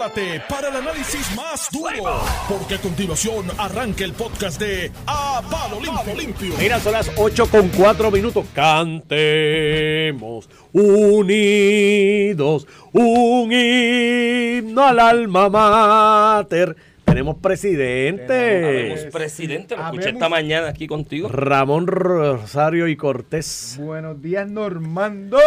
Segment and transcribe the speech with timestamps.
[0.00, 5.78] prepárate para el análisis más duro, porque a continuación arranca el podcast de A Palo
[5.80, 6.14] Limpio.
[6.14, 6.54] Limpio.
[6.58, 8.46] Mira, son las 8 con 4 minutos.
[8.54, 16.76] Cantemos unidos un himno al alma mater.
[17.04, 18.64] Tenemos presidente.
[18.64, 21.28] Habemos presidente, lo escuché esta mañana aquí contigo.
[21.28, 23.76] Ramón Rosario y Cortés.
[23.80, 25.38] Buenos días, Normando.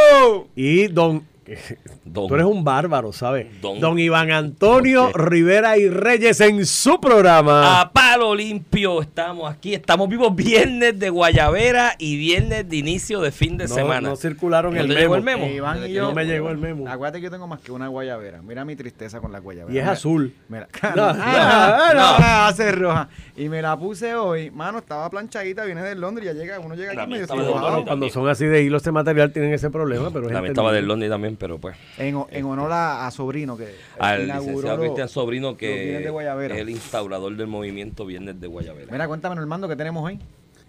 [0.56, 1.33] Y don
[2.06, 2.28] Don.
[2.28, 3.48] Tú eres un bárbaro, ¿sabes?
[3.62, 3.80] Don.
[3.80, 5.12] Don, Iván Antonio.
[5.14, 7.82] Rivera y Reyes en su programa.
[7.82, 9.74] A palo limpio estamos aquí.
[9.74, 14.10] Estamos vivos viernes de Guayavera y viernes de inicio de fin de no, semana.
[14.10, 15.00] no circularon ¿No el memo.
[15.00, 15.46] llegó el memo?
[15.46, 16.04] Eh, Iván y yo.
[16.04, 16.88] No me llegó el memo.
[16.88, 18.42] Acuérdate que yo tengo más que una guayabera.
[18.42, 19.74] Mira mi tristeza con la guayabera.
[19.74, 20.34] Y es Mira- azul.
[20.50, 22.56] Mira, No, Ah, no, no.
[22.56, 23.10] ser roja.
[23.36, 24.52] Y me la puse hoy.
[24.52, 26.26] Mano, estaba planchadita, viene de Londres.
[26.28, 27.84] Ya llega, uno llega aquí La mía medio de.
[27.86, 30.84] Cuando son así de hilos de material tienen ese problema, pero es También estaba del
[30.84, 30.88] entendible.
[30.88, 31.78] Londres también, pero pues.
[31.98, 36.06] En, en honor a, a Sobrino, que Al inauguró licenciado lo- Cristian Sobrino, que es
[36.52, 38.92] el instaurador del movimiento Viernes de Guayavera.
[38.92, 40.20] Mira, cuéntame, Normando, ¿qué tenemos hoy?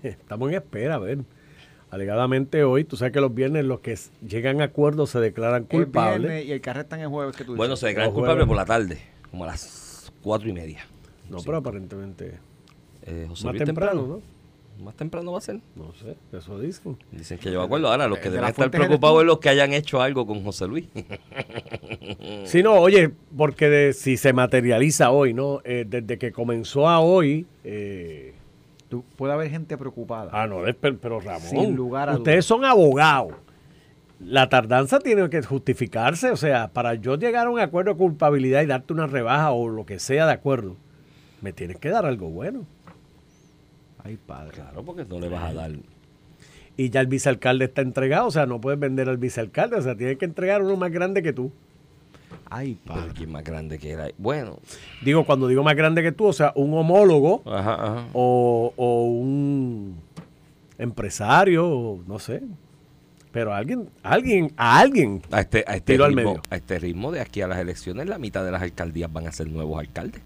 [0.02, 1.18] Estamos en espera, a ver.
[1.90, 5.68] Alegadamente hoy, tú sabes que los viernes los que llegan a acuerdos se declaran Es
[5.68, 6.22] culpables.
[6.22, 7.80] viernes y el está en el jueves que tú Bueno, dices.
[7.80, 8.98] se declaran culpables por la tarde,
[9.30, 10.84] como a las cuatro y media.
[11.30, 11.44] No, Sí.
[11.46, 12.38] pero aparentemente
[13.06, 14.22] Eh, José más Luis temprano, ¿no?
[14.82, 15.60] Más temprano va a ser.
[15.76, 16.96] No sé, eso dicen.
[17.12, 17.88] Dicen que yo me acuerdo.
[17.88, 20.66] Ahora, los que De deben estar preocupados es los que hayan hecho algo con José
[20.66, 20.86] Luis.
[22.44, 25.60] Sí, no, oye, porque de- si se materializa hoy, ¿no?
[25.64, 28.34] Eh, desde que comenzó a hoy, eh,
[28.88, 30.30] Tú- puede haber gente preocupada.
[30.32, 33.34] ah, no, es- pero, pero Ramón, Sin lugar a ustedes son abogados.
[34.20, 38.62] La tardanza tiene que justificarse, o sea, para yo llegar a un acuerdo de culpabilidad
[38.62, 40.76] y darte una rebaja o lo que sea de acuerdo,
[41.42, 42.64] me tienes que dar algo bueno.
[44.04, 44.52] Ay, padre.
[44.52, 45.72] Claro, porque no le vas a dar.
[46.76, 49.96] Y ya el vicealcalde está entregado, o sea, no puedes vender al vicealcalde, o sea,
[49.96, 51.50] tienes que entregar uno más grande que tú.
[52.50, 53.12] Ay, padre.
[53.14, 54.08] quién más grande que era.
[54.18, 54.58] Bueno,
[55.02, 58.06] Digo, cuando digo más grande que tú, o sea, un homólogo ajá, ajá.
[58.12, 59.96] o, o un
[60.78, 62.42] empresario, no sé.
[63.32, 65.22] Pero alguien, alguien, a alguien.
[65.30, 66.42] A este, a, este al ritmo, medio.
[66.50, 69.32] a este ritmo de aquí a las elecciones, la mitad de las alcaldías van a
[69.32, 70.22] ser nuevos alcaldes.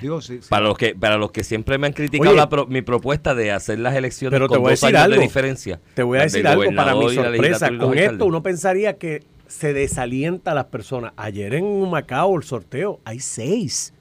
[0.00, 0.48] Digo, sí, sí.
[0.48, 2.36] Para los que para los que siempre me han criticado Oye.
[2.40, 4.96] la pro- mi propuesta de hacer las elecciones Pero te con voy a dos decir
[4.96, 5.16] años algo.
[5.16, 5.80] de diferencia.
[5.94, 7.70] Te voy a decir algo para mi sorpresa.
[7.78, 11.12] Con esto uno pensaría que se desalienta a las personas.
[11.16, 13.92] Ayer en Humacao, el sorteo, hay seis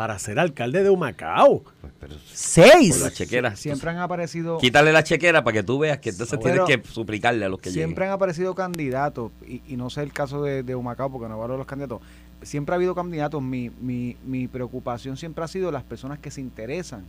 [0.00, 1.62] para ser alcalde de Humacao.
[1.82, 2.96] Pues, pero ¡Seis!
[2.96, 3.54] por la chequera.
[3.54, 4.56] Siempre han aparecido.
[4.56, 7.68] Quítale la chequera para que tú veas que entonces tienes que suplicarle a los que
[7.68, 8.08] Siempre lleguen.
[8.08, 11.58] han aparecido candidatos, y, y no sé el caso de, de Humacao porque no valoro
[11.58, 12.00] los candidatos.
[12.40, 13.42] Siempre ha habido candidatos.
[13.42, 17.04] Mi, mi, mi preocupación siempre ha sido las personas que se interesan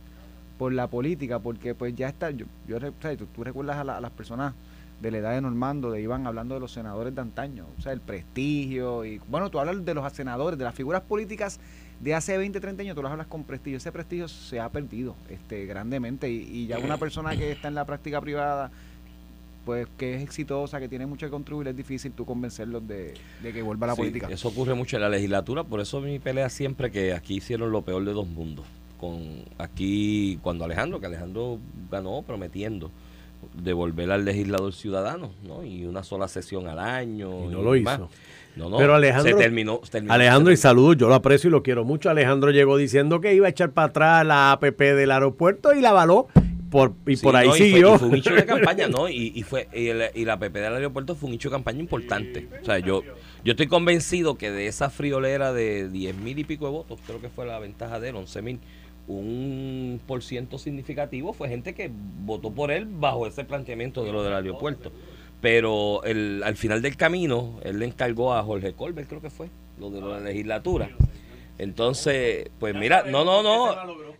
[0.58, 2.30] por la política, porque pues ya está.
[2.30, 4.52] Yo, yo re- o sea, tú, tú recuerdas a, la- a las personas
[5.00, 7.92] de la edad de Normando, de Iván, hablando de los senadores de antaño, o sea,
[7.92, 9.06] el prestigio.
[9.06, 11.58] y Bueno, tú hablas de los senadores, de las figuras políticas
[12.02, 13.78] de hace 20, 30 años, tú las hablas con prestigio.
[13.78, 17.74] Ese prestigio se ha perdido este, grandemente, y, y ya una persona que está en
[17.74, 18.70] la práctica privada
[19.64, 23.52] pues que es exitosa, que tiene mucho que contribuir, es difícil tú convencerlos de, de
[23.52, 24.28] que vuelva a la Sí, política.
[24.28, 27.82] Eso ocurre mucho en la legislatura, por eso mi pelea siempre que aquí hicieron lo
[27.82, 28.66] peor de dos mundos.
[28.98, 31.58] Con aquí, cuando Alejandro, que Alejandro
[31.90, 32.90] ganó prometiendo
[33.54, 35.64] devolver al legislador ciudadano, ¿no?
[35.64, 37.44] Y una sola sesión al año.
[37.44, 37.98] Y no lo más.
[37.98, 38.10] hizo.
[38.56, 39.80] No, no, Pero Alejandro- se terminó.
[39.82, 42.10] se terminó- Alejandro, y se saludos, yo lo aprecio y lo quiero mucho.
[42.10, 45.90] Alejandro llegó diciendo que iba a echar para atrás la APP del aeropuerto y la
[45.90, 46.26] avaló
[46.70, 47.94] por, y Sí, por ahí no, y fue- siguió.
[47.94, 49.08] y Fue, un hecho de campaña, ¿no?
[49.08, 51.80] Y, y fue y, el- y la PP del aeropuerto fue un hecho de campaña
[51.80, 52.48] importante.
[52.60, 53.02] O sea, yo,
[53.44, 57.20] yo estoy convencido que de esa friolera de 10 mil y pico de votos, creo
[57.20, 58.58] que fue la ventaja de él, 11 mil,
[59.08, 61.90] un por ciento significativo fue gente que
[62.24, 64.92] votó por él bajo ese planteamiento de lo del aeropuerto.
[65.42, 69.48] Pero el, al final del camino, él le encargó a Jorge Colbert, creo que fue,
[69.78, 70.88] lo de la legislatura.
[71.58, 73.74] Entonces, pues mira, no, no, no.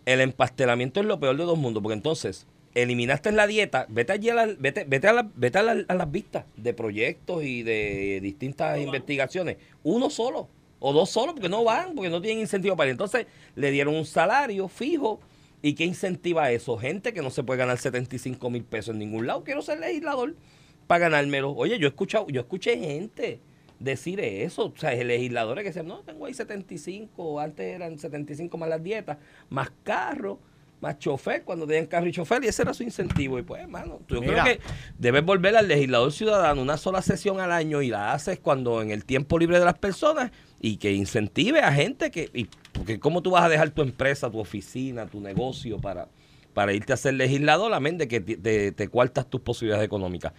[0.05, 2.45] El empastelamiento es lo peor de dos mundos, porque entonces
[2.75, 5.95] eliminaste la dieta, vete allí a la- vete, vete a, la- vete a, la- a
[5.95, 9.57] las vistas de proyectos y de distintas investigaciones.
[9.83, 10.47] Uno solo,
[10.79, 12.91] o dos solos, porque no van, porque no tienen incentivo para ir.
[12.93, 15.19] Entonces, le dieron un salario fijo.
[15.61, 16.77] ¿Y qué incentiva eso?
[16.77, 19.45] Gente que no se puede ganar 75 mil pesos en ningún lado.
[19.45, 20.35] Quiero ser legislador
[20.87, 21.51] para ganármelo.
[21.51, 23.39] Oye, yo he escuchado, yo escuché gente
[23.79, 24.65] decir eso.
[24.65, 29.17] O sea, legisladores que decían, no, tengo ahí 75, antes eran 75 más las dietas,
[29.49, 30.39] más carro,
[30.81, 33.39] más chofer, cuando tenían carro y chofer, y ese era su incentivo.
[33.39, 34.43] Y pues, hermano, yo Mira.
[34.43, 34.63] creo que
[34.97, 38.91] debes volver al legislador ciudadano una sola sesión al año y la haces cuando en
[38.91, 43.21] el tiempo libre de las personas y que incentive a gente que, y, porque cómo
[43.21, 46.09] tú vas a dejar tu empresa, tu oficina, tu negocio para,
[46.53, 49.85] para irte a ser legislador, a menos de que te, te, te cuartas tus posibilidades
[49.85, 50.33] económicas.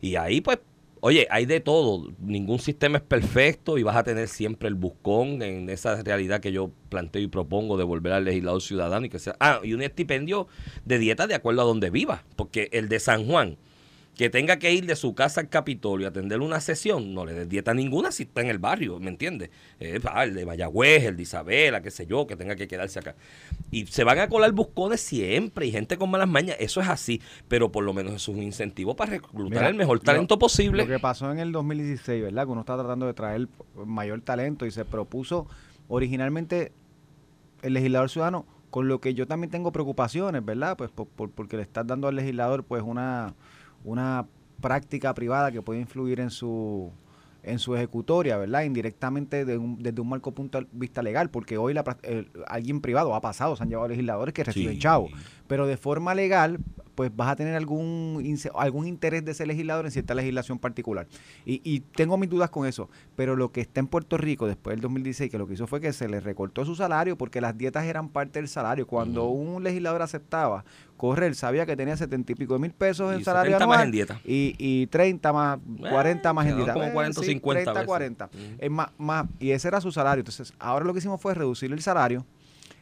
[0.00, 0.58] Y ahí, pues,
[1.00, 2.12] Oye, hay de todo.
[2.18, 6.52] Ningún sistema es perfecto y vas a tener siempre el buscón en esa realidad que
[6.52, 9.36] yo planteo y propongo de volver al legislador ciudadano y que sea.
[9.38, 10.48] Ah, y un estipendio
[10.84, 12.24] de dieta de acuerdo a donde viva.
[12.36, 13.58] Porque el de San Juan,
[14.18, 17.32] que tenga que ir de su casa al Capitolio a atender una sesión, no le
[17.34, 19.48] des dieta ninguna si está en el barrio, ¿me entiendes?
[19.80, 22.98] Eh, ah, el de Mayagüez, el de Isabela, qué sé yo, que tenga que quedarse
[22.98, 23.14] acá.
[23.70, 27.22] Y se van a colar buscones siempre y gente con malas mañas, eso es así,
[27.46, 30.82] pero por lo menos es un incentivo para reclutar Mira, el mejor talento lo- posible.
[30.82, 32.44] Lo que pasó en el 2016, ¿verdad?
[32.44, 33.46] Que uno está tratando de traer
[33.86, 35.46] mayor talento y se propuso
[35.86, 36.72] originalmente
[37.62, 40.76] el legislador ciudadano, con lo que yo también tengo preocupaciones, ¿verdad?
[40.76, 43.34] Pues por- por- porque le estás dando al legislador pues una,
[43.84, 44.26] una
[44.60, 46.90] práctica privada que puede influir en su
[47.44, 48.64] en su ejecutoria, ¿verdad?
[48.64, 52.80] Indirectamente de un- desde un marco punto de vista legal, porque hoy la, el- alguien
[52.80, 54.80] privado ha pasado, se han llevado legisladores que reciben Sí.
[54.80, 55.12] chavos,
[55.48, 56.58] pero de forma legal,
[56.94, 58.24] pues vas a tener algún
[58.56, 61.06] algún interés de ese legislador en cierta legislación particular.
[61.46, 64.74] Y, y tengo mis dudas con eso, pero lo que está en Puerto Rico después
[64.74, 67.56] del 2016, que lo que hizo fue que se le recortó su salario porque las
[67.56, 68.86] dietas eran parte del salario.
[68.86, 70.64] Cuando un legislador aceptaba
[70.96, 73.74] correr, sabía que tenía setenta y pico de mil pesos en Y salario 70 más
[73.76, 74.20] anual en dieta.
[74.24, 75.58] Y, y 30 más,
[75.88, 76.72] 40 más en dieta.
[76.72, 77.86] como Eh, 40 o sí, 50 30, veces.
[77.86, 78.24] 40.
[78.26, 78.36] Ujú.
[78.58, 80.20] Es más, más, y ese era su salario.
[80.22, 82.26] Entonces, ahora lo que hicimos fue reducir el salario,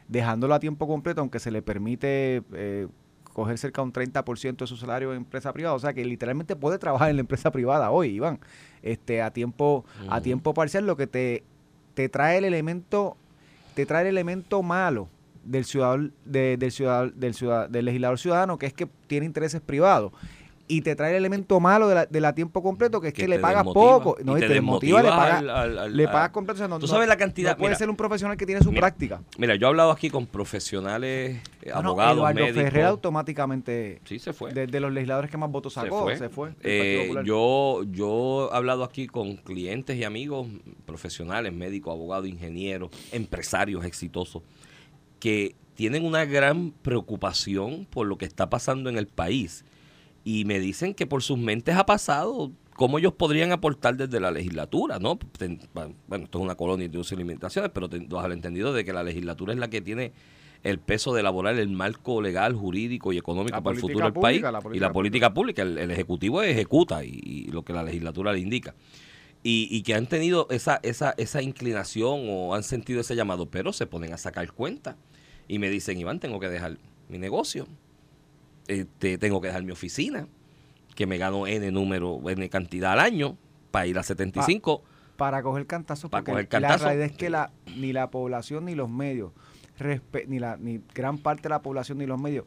[0.07, 2.87] dejándolo a tiempo completo, aunque se le permite eh,
[3.33, 5.75] coger cerca de un 30% de su salario en empresa privada.
[5.75, 8.39] O sea, que literalmente puede trabajar en la empresa privada hoy, Iván,
[8.81, 11.43] este, a tiempo, a tiempo parcial, lo que te,
[11.93, 13.17] te trae el elemento,
[13.75, 15.09] te trae el elemento malo
[15.43, 19.61] del ciudadano, de- del ciudadano, del ciudad- del legislador ciudadano, que es que tiene intereses
[19.61, 20.11] privados.
[20.69, 23.21] Y te trae el elemento malo de la, de la tiempo completo, que es que,
[23.21, 23.99] Que le pagas desmotiva.
[24.03, 24.17] poco.
[24.21, 26.55] No, y te te desmotiva, le pagas, al- al- al- le pagas completo.
[26.55, 27.77] o sea, no- Tú no- sabes la cantidad, No puede mira.
[27.79, 29.21] ser un profesional que tiene su Mira, práctica.
[29.37, 32.63] Mira, yo he hablado aquí con profesionales, eh, No, no, abogados, Eduardo médicos.
[32.63, 34.53] Ferrer automáticamente, Sí, se fue.
[34.53, 36.17] de, de los legisladores que más votos Se sacó, fue.
[36.17, 36.49] se fue.
[36.61, 40.47] Eh, yo, yo he hablado aquí con clientes y amigos
[40.85, 44.43] profesionales, médicos, abogados, ingenieros, empresarios exitosos,
[45.19, 49.63] que tienen una gran preocupación por lo que está pasando en el país.
[50.27, 54.29] Y me dicen que por sus mentes ha pasado cómo ellos podrían aportar desde la
[54.29, 55.17] legislatura, ¿no?
[55.73, 59.03] Bueno, esto es una colonia de y limitaciones, pero bajo el entendido de que la
[59.03, 60.11] legislatura es la que tiene
[60.63, 64.11] el peso de elaborar el marco legal, jurídico y económico La para el futuro del
[64.11, 64.41] país.
[64.41, 68.33] la y la política pública, el, el Ejecutivo ejecuta y, y lo que la legislatura
[68.33, 68.75] le indica.
[69.43, 73.71] Y, y que han tenido esa, esa, esa inclinación o han sentido ese llamado, pero
[73.71, 74.97] se ponen a sacar cuenta
[75.47, 77.65] y me dicen, Iván, tengo que dejar mi negocio,
[78.67, 80.27] este, tengo que dejar mi oficina,
[80.95, 83.37] que me gano N número, N cantidad al año,
[83.71, 84.83] para ir a 75.
[85.17, 86.81] para coger cantazos Para porque coger la cantazos.
[86.83, 89.31] realidad es que la, ni la población ni los medios
[90.27, 92.45] ni la ni gran parte de la población ni los medios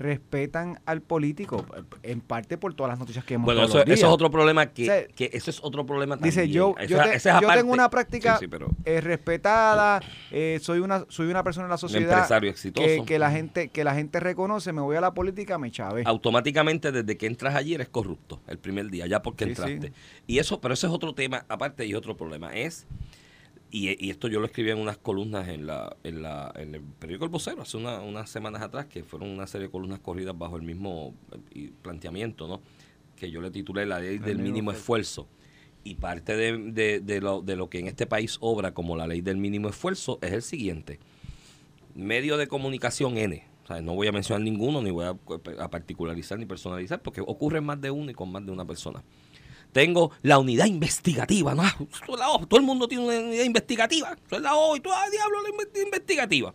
[0.00, 1.64] respetan al político
[2.02, 3.98] en parte por todas las noticias que hemos Bueno, todos eso, los días.
[3.98, 6.34] eso es otro problema que, O sea, que eso es otro problema también.
[6.34, 10.00] Dice, yo, yo, te- esa es yo tengo una práctica Sí, sí, pero eh, respetada,
[10.30, 12.86] eh, soy una soy una persona en la sociedad empresario exitoso.
[12.86, 16.02] que, que la gente que la gente reconoce, me voy a la política, me chave.
[16.06, 19.88] automáticamente desde que entras allí eres corrupto el primer día, ya porque Sí, entraste.
[19.88, 19.92] sí.
[20.26, 22.52] Y eso, pero ese es otro tema aparte y otro problema.
[22.54, 22.86] Es,
[23.70, 26.80] y, y esto yo lo escribí en unas columnas en la, en la, en el
[26.82, 30.36] periódico El Vocero hace una- unas semanas atrás, que fueron una serie de columnas corridas
[30.36, 31.14] bajo el mismo
[31.54, 32.60] eh, planteamiento, ¿no?
[33.16, 35.28] Que yo le titulé La ley del mínimo esfuerzo.
[35.84, 39.06] Y parte de, de- de lo, de lo que en este país obra como la
[39.06, 40.98] ley del mínimo esfuerzo es el siguiente.
[41.94, 43.44] Medio de comunicación N.
[43.64, 45.16] O sea, no voy a mencionar ninguno, ni voy a,
[45.62, 48.64] a particularizar ni personalizar, porque ocurre en más de uno y con más de una
[48.64, 49.02] persona.
[49.72, 51.62] Tengo la unidad investigativa, ¿no?
[51.64, 54.16] Eso es la O, todo el mundo tiene una unidad investigativa.
[54.26, 56.54] Eso es la O y tú, ah, diablo, la inve- investigativa.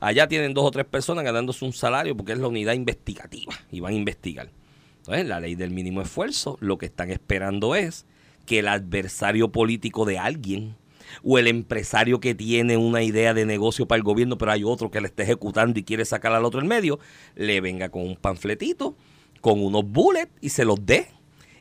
[0.00, 3.80] Allá tienen dos o tres personas ganándose un salario porque es la unidad investigativa y
[3.80, 4.50] van a investigar.
[4.98, 8.06] Entonces, la ley del mínimo esfuerzo, lo que están esperando es
[8.46, 10.76] que el adversario político de alguien
[11.24, 14.90] o el empresario que tiene una idea de negocio para el gobierno, pero hay otro
[14.90, 16.98] que le está ejecutando y quiere sacar al otro en medio,
[17.34, 18.94] le venga con un panfletito,
[19.40, 21.08] con unos bullets y se los dé.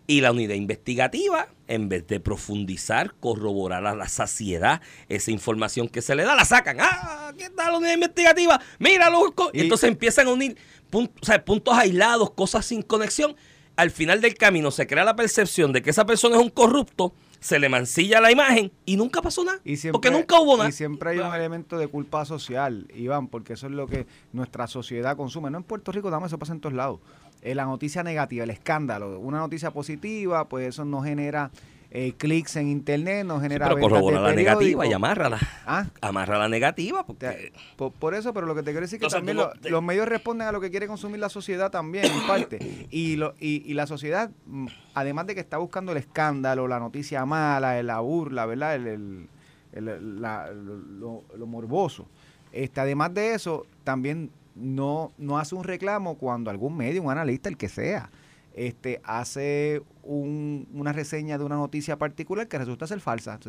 [0.09, 6.01] Y la unidad investigativa, en vez de profundizar, corroborar a la saciedad esa información que
[6.01, 6.77] se le da, la sacan.
[6.79, 7.33] ¡Ah!
[7.37, 8.61] ¿Qué tal la unidad investigativa?
[8.79, 9.33] Míralo.
[9.35, 9.49] co-".
[9.53, 10.55] Y entonces empiezan a unir
[10.89, 13.35] pun- o sea, puntos aislados, cosas sin conexión.
[13.75, 17.13] Al final del camino se crea la percepción de que esa persona es un corrupto,
[17.41, 19.59] se le mancilla la imagen y nunca pasó nada.
[19.65, 20.69] Y siempre, porque nunca hubo nada.
[20.69, 24.65] Y siempre hay un elemento de culpa social, Iván, porque eso es lo que nuestra
[24.67, 25.51] sociedad consume.
[25.51, 27.01] No en Puerto Rico, dame, eso pasa en todos lados.
[27.41, 31.51] Eh, la noticia negativa, el escándalo, una noticia positiva, pues eso no genera
[31.91, 35.39] eh, clics en internet, no Sí, genera pero ventas corrobora la negativa y amárrala.
[35.65, 37.53] Ah, Amarra la negativa porque...
[37.77, 39.69] por, por eso, pero lo que te quiero decir es que Entonces, también lo- te-
[39.69, 42.87] los medios responden a lo que quiere consumir la sociedad también, en parte.
[42.89, 46.79] Y, lo, y, y la sociedad, mm, además de que está buscando el escándalo, la
[46.79, 48.75] noticia mala, la burla, ¿verdad?
[48.75, 49.29] El, el-
[49.73, 52.07] el- la- lo, lo morboso.
[52.51, 57.49] Este, además de eso, también no, no hace un reclamo cuando algún medio, un analista,
[57.49, 58.09] el que sea,
[58.55, 63.39] este, hace un- una reseña de una noticia particular que resulta ser falsa.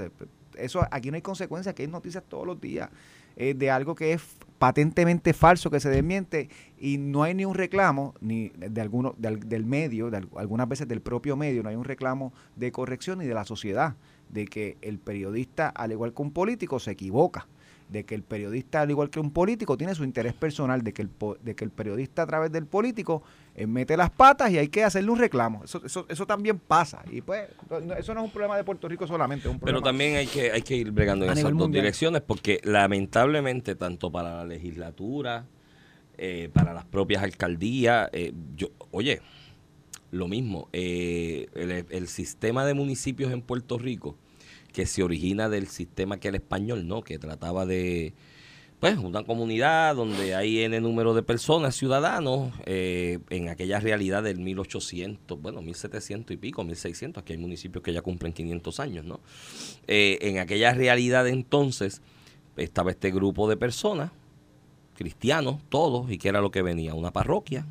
[0.56, 2.90] Eso aquí no hay consecuencias, aquí hay noticias todos los días
[3.36, 4.22] eh, de algo que es
[4.58, 6.48] patentemente falso, que se desmiente
[6.78, 10.68] y no hay ni un reclamo ni de alguno del, del medio, de al- algunas
[10.68, 13.94] veces del propio medio, no hay un reclamo de corrección ni de la sociedad,
[14.28, 17.46] de que el periodista, al igual que un político, se equivoca
[17.88, 21.02] de que el periodista, al igual que un político, tiene su interés personal, de que
[21.02, 23.22] el, po- de que el periodista a través del político
[23.54, 25.64] eh, mete las patas y hay que hacerle un reclamo.
[25.64, 27.02] Eso, eso, eso también pasa.
[27.10, 29.80] Y pues, no- eso no es un problema de Puerto Rico solamente, es un Pero
[29.80, 31.82] problema también hay que, hay que ir bregando en A esas dos mundial.
[31.82, 35.46] direcciones porque lamentablemente tanto para la legislatura,
[36.18, 39.22] eh, para las propias alcaldías, eh, yo, oye,
[40.10, 44.16] lo mismo, eh, el, el sistema de municipios en Puerto Rico
[44.78, 47.02] que se origina del sistema que era español, ¿no?
[47.02, 48.14] Que trataba de,
[48.78, 54.38] pues, una comunidad donde hay N número de personas, ciudadanos, eh, en aquella realidad del
[54.38, 59.18] 1800, bueno, 1700 y pico, 1600, aquí hay municipios que ya cumplen 500 años, ¿no?
[59.88, 62.00] Eh, en aquella realidad entonces
[62.56, 64.12] estaba este grupo de personas,
[64.94, 67.66] cristianos, todos, y que era lo que venía, una parroquia,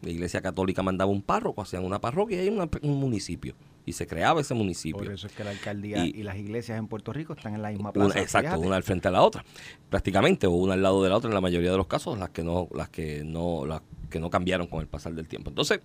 [0.00, 3.54] la iglesia católica mandaba un párroco, hacían una parroquia y un municipio,
[3.88, 4.98] y se creaba ese municipio.
[5.04, 7.62] Por eso es que la alcaldía Y- y, las iglesias en Puerto Rico están en
[7.62, 8.20] la misma Una- plaza.
[8.20, 8.66] exacto, fíjate.
[8.66, 9.44] una al frente a la otra,
[9.90, 12.30] prácticamente, o una al lado de la otra en la mayoría de los casos, las
[12.30, 15.50] que no, las que no, las que no cambiaron con el pasar del tiempo.
[15.50, 15.80] Entonces,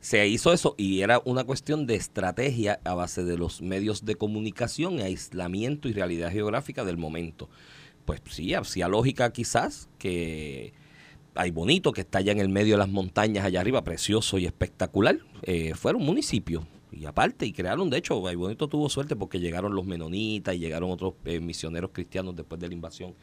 [0.00, 4.14] se hizo eso y era una cuestión de estrategia a base de los medios de
[4.14, 7.48] comunicación, aislamiento y realidad geográfica del momento.
[8.04, 10.72] Pues sí, hacía lógica quizás que
[11.34, 14.46] hay bonito que está allá en el medio de las montañas allá arriba, precioso y
[14.46, 16.66] espectacular, eh, fuera un municipio.
[16.92, 20.90] Y aparte, y crearon, de hecho, Bonito tuvo suerte porque llegaron los menonitas y llegaron
[20.90, 23.14] otros eh, misioneros cristianos después de la invasión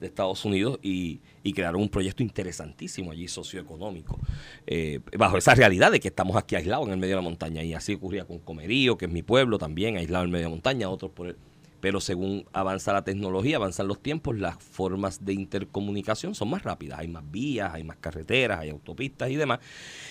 [0.00, 4.18] de Estados Unidos y, y crearon un proyecto interesantísimo allí socioeconómico,
[4.66, 7.62] eh, bajo esa realidad de que estamos aquí aislados en el medio de la montaña.
[7.62, 10.50] Y así ocurría con Comerío, que es mi pueblo también, aislado en el medio de
[10.50, 11.36] la montaña, otros por el...
[11.80, 16.98] Pero según avanza la tecnología, avanzan los tiempos, las formas de intercomunicación son más rápidas.
[16.98, 19.60] Hay más vías, hay más carreteras, hay autopistas y demás.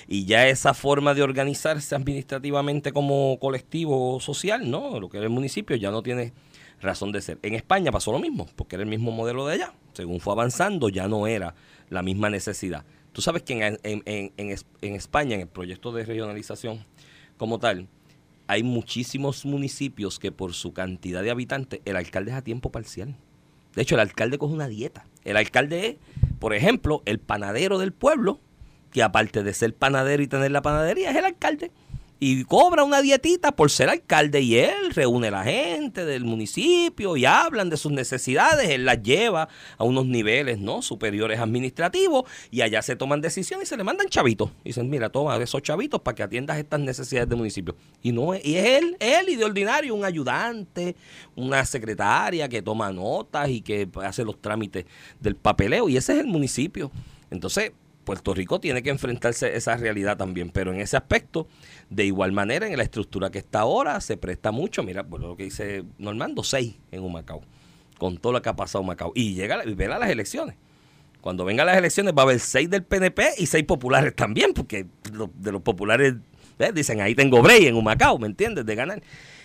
[0.07, 4.99] Y ya esa forma de organizarse administrativamente como colectivo social, ¿no?
[4.99, 6.33] Lo que era el municipio ya no tiene
[6.81, 7.37] razón de ser.
[7.43, 9.73] En España pasó lo mismo, porque era el mismo modelo de allá.
[9.93, 11.53] Según fue avanzando, ya no era
[11.89, 12.83] la misma necesidad.
[13.11, 16.85] Tú sabes que en, en- en- en Es- en España, en el proyecto de regionalización
[17.37, 17.87] como tal,
[18.49, 23.15] hay muchísimos municipios que por su cantidad de habitantes, el alcalde es a tiempo parcial.
[23.75, 25.05] De hecho, el alcalde coge una dieta.
[25.23, 25.95] El alcalde es,
[26.39, 28.39] por ejemplo, el panadero del pueblo,
[28.91, 31.71] que aparte de ser panadero y tener la panadería, es el alcalde.
[32.21, 37.15] Y cobra una dietita por ser alcalde y él reúne a la gente del municipio
[37.15, 39.47] y hablan de sus necesidades, él las lleva
[39.77, 44.09] a unos niveles no superiores administrativos y allá se toman decisiones y se le mandan
[44.09, 44.51] chavitos.
[44.65, 47.75] Dicen, mira, toma esos chavitos para que atiendas estas necesidades del municipio.
[48.01, 50.97] Y no y es él, él y de ordinario un ayudante,
[51.37, 54.85] una secretaria que toma notas y que hace los trámites
[55.21, 56.91] del papeleo y ese es el municipio.
[57.31, 57.71] Entonces,
[58.09, 61.47] Puerto Rico tiene que enfrentarse a esa realidad también, pero en ese aspecto,
[61.89, 64.83] de igual manera, en la estructura que está ahora, se presta mucho.
[64.83, 67.41] Mira, por lo que dice Normando, seis en Humacao,
[67.97, 69.11] con todo lo que ha pasado en Humacao.
[69.15, 70.55] Y llega y verá las elecciones.
[71.21, 74.85] Cuando vengan las elecciones va a haber seis del PNP y seis populares también, porque
[75.35, 76.15] de los populares
[76.57, 76.73] ¿ves?
[76.73, 78.65] dicen, ahí tengo break en Humacao, ¿me entiendes?
[78.65, 79.01] De ganar.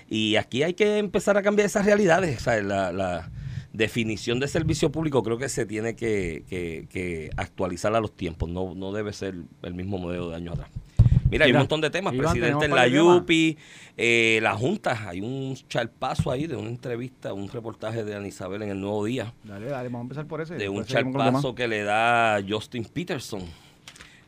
[0.09, 2.47] Y aquí hay que empezar a cambiar esas realidades.
[2.47, 3.31] La,
[3.73, 8.49] definición de servicio público creo que se tiene que actualizar a los tiempos.
[8.49, 10.71] No, no debe ser el mismo modelo de años atrás.
[11.35, 12.15] Mira, hay un montón de temas.
[12.15, 12.87] Iván, Presidente en la.
[12.89, 13.59] YUPI,
[13.97, 15.09] eh, la Junta.
[15.09, 19.05] Hay un charpazo ahí de una entrevista, un reportaje de Ana Isabel en el Nuevo
[19.05, 20.55] Día Dale, dale, vamos a empezar por ese.
[20.55, 23.43] de un charpazo que le da Justin Peterson,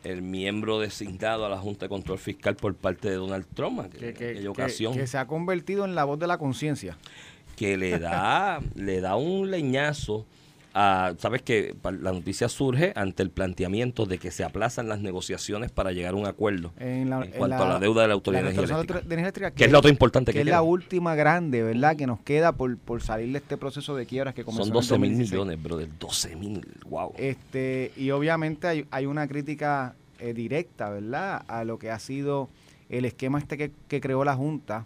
[0.04, 4.12] el miembro designado a la Junta de Control Fiscal por parte de Donald Trump, que,
[4.14, 6.96] que- ocasión, que se ha convertido en la voz de la conciencia.
[7.56, 10.26] que le da, le da un leñazo
[10.78, 15.70] a, sabes que la noticia surge ante el planteamiento de que se aplazan las negociaciones
[15.70, 18.14] para llegar a un acuerdo En, la, en en cuanto a la deuda de la
[18.14, 20.44] Autoridad de Energía Eléctrica, de Energía Eléctrica, que es la otra importante que que es
[20.44, 20.56] queda.
[20.56, 21.96] la última grande, ¿verdad?
[21.96, 24.76] Que nos queda por, por salir de este proceso de quiebras que comenzó Son en
[24.76, 25.32] el 12 mil 2016.
[25.32, 27.12] millones, brother, 12 mil, wow.
[27.16, 31.42] Este, y obviamente hay, hay una crítica eh, directa, ¿verdad?
[31.48, 32.50] A lo que ha sido
[32.90, 34.84] el esquema este que, que creó la Junta,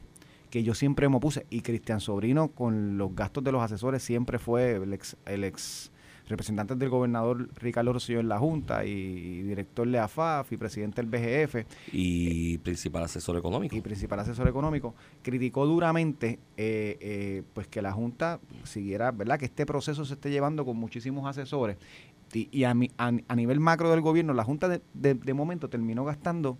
[0.50, 1.46] que yo siempre me opuse.
[1.48, 5.90] Y Cristian Sobrino, con los gastos de los asesores, siempre fue el ex, el ex
[6.28, 11.10] representante del gobernador Ricardo Rosselló en la Junta y director de AFAF y presidente del
[11.10, 11.66] BGF.
[11.92, 13.76] Y principal asesor económico.
[13.76, 19.38] Y principal asesor económico, criticó duramente eh, eh, pues que la Junta siguiera, ¿verdad?
[19.38, 21.76] Que este proceso se esté llevando con muchísimos asesores.
[22.32, 26.58] Y, a, a, nivel macro del gobierno, la Junta de, de momento terminó gastando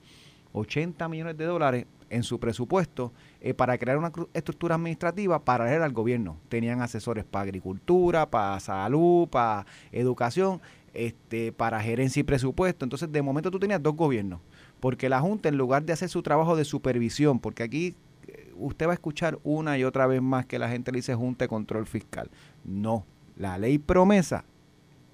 [0.53, 5.93] 80 millones de dólares en su presupuesto eh, para crear una estructura administrativa paralela al
[5.93, 6.37] gobierno.
[6.49, 10.61] Tenían asesores para agricultura, para salud, para educación,
[10.93, 12.85] este, para gerencia y presupuesto.
[12.85, 14.41] Entonces, de momento tú tenías dos gobiernos,
[14.81, 17.95] porque la Junta, en lugar de hacer su trabajo de supervisión, porque aquí
[18.27, 21.15] eh, usted va a escuchar una y otra vez más que la gente le dice
[21.15, 22.29] Junta de Control Fiscal.
[22.65, 24.45] No, la ley promesa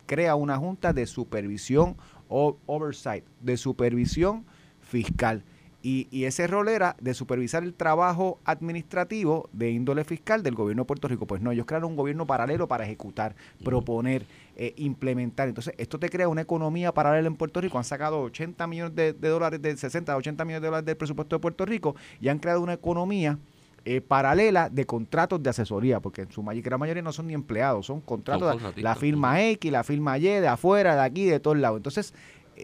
[0.07, 1.97] crea una Junta de supervisión
[2.29, 4.45] o oversight, de supervisión
[4.81, 5.45] fiscal.
[5.89, 10.87] Y, ese rol era de supervisar el trabajo administrativo de índole fiscal del gobierno de
[10.89, 11.29] Puerto Rico.
[11.29, 14.27] Pues no, ellos crearon un gobierno paralelo para ejecutar, proponer,
[14.57, 15.47] eh, implementar.
[15.47, 17.79] Entonces, esto te crea una economía paralela en Puerto Rico.
[17.79, 21.37] Han sacado 80 millones de, dólares, de 60 a 80 millones de dólares del presupuesto
[21.37, 23.39] de Puerto Rico y han creado una economía
[23.85, 27.87] eh, paralela de contratos de asesoría, porque en su gran mayoría no son ni empleados,
[27.87, 31.57] son contratos, de la firma X, la firma Y, de afuera, de aquí, de todos
[31.57, 31.77] lados.
[31.77, 32.13] Entonces,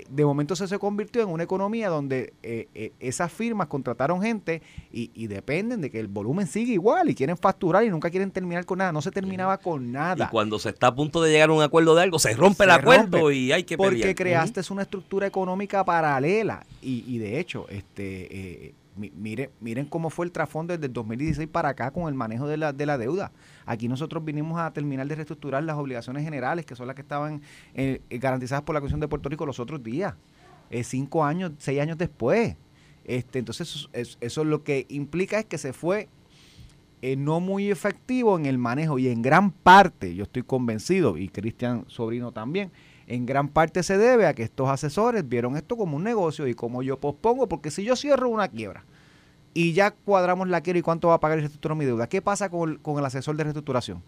[0.09, 4.63] de momento se, se convirtió en una economía donde eh, eh, esas firmas contrataron gente
[4.91, 8.67] y, dependen de que el volumen siga igual y quieren facturar y nunca quieren terminar
[8.67, 8.93] con nada.
[8.93, 10.27] No se terminaba con nada.
[10.27, 12.65] Y cuando se está a punto de llegar a un acuerdo de algo, se rompe
[12.65, 17.67] el acuerdo y hay que Porque creaste una estructura económica paralela y, y de hecho,
[17.69, 18.67] este...
[18.67, 22.47] Eh, miren, miren cómo fue el trasfondo desde el 2016 para acá con el manejo
[22.47, 23.33] de la, de la deuda.
[23.67, 27.43] Aquí nosotros vinimos a terminar de reestructurar las obligaciones generales, que son las que estaban
[27.75, 30.15] eh, garantizadas por la Comisión de Puerto Rico los otros días,
[30.71, 32.57] eh, cinco años, seis años después.
[33.05, 36.09] Este, entonces, eso, lo que implica es que se fue
[37.01, 41.29] eh, no muy efectivo en el manejo y en gran parte, yo estoy convencido, y
[41.29, 42.71] Cristian Sobrino también,
[43.12, 46.54] en gran parte se debe a que estos asesores vieron esto como un negocio y
[46.54, 48.87] como yo pospongo, porque si yo cierro una quiebra
[49.52, 52.23] y ya cuadramos la quiebra y cuánto va a pagar el reestructura mi deuda, ¿qué
[52.23, 54.02] pasa con el, asesor de reestructuración?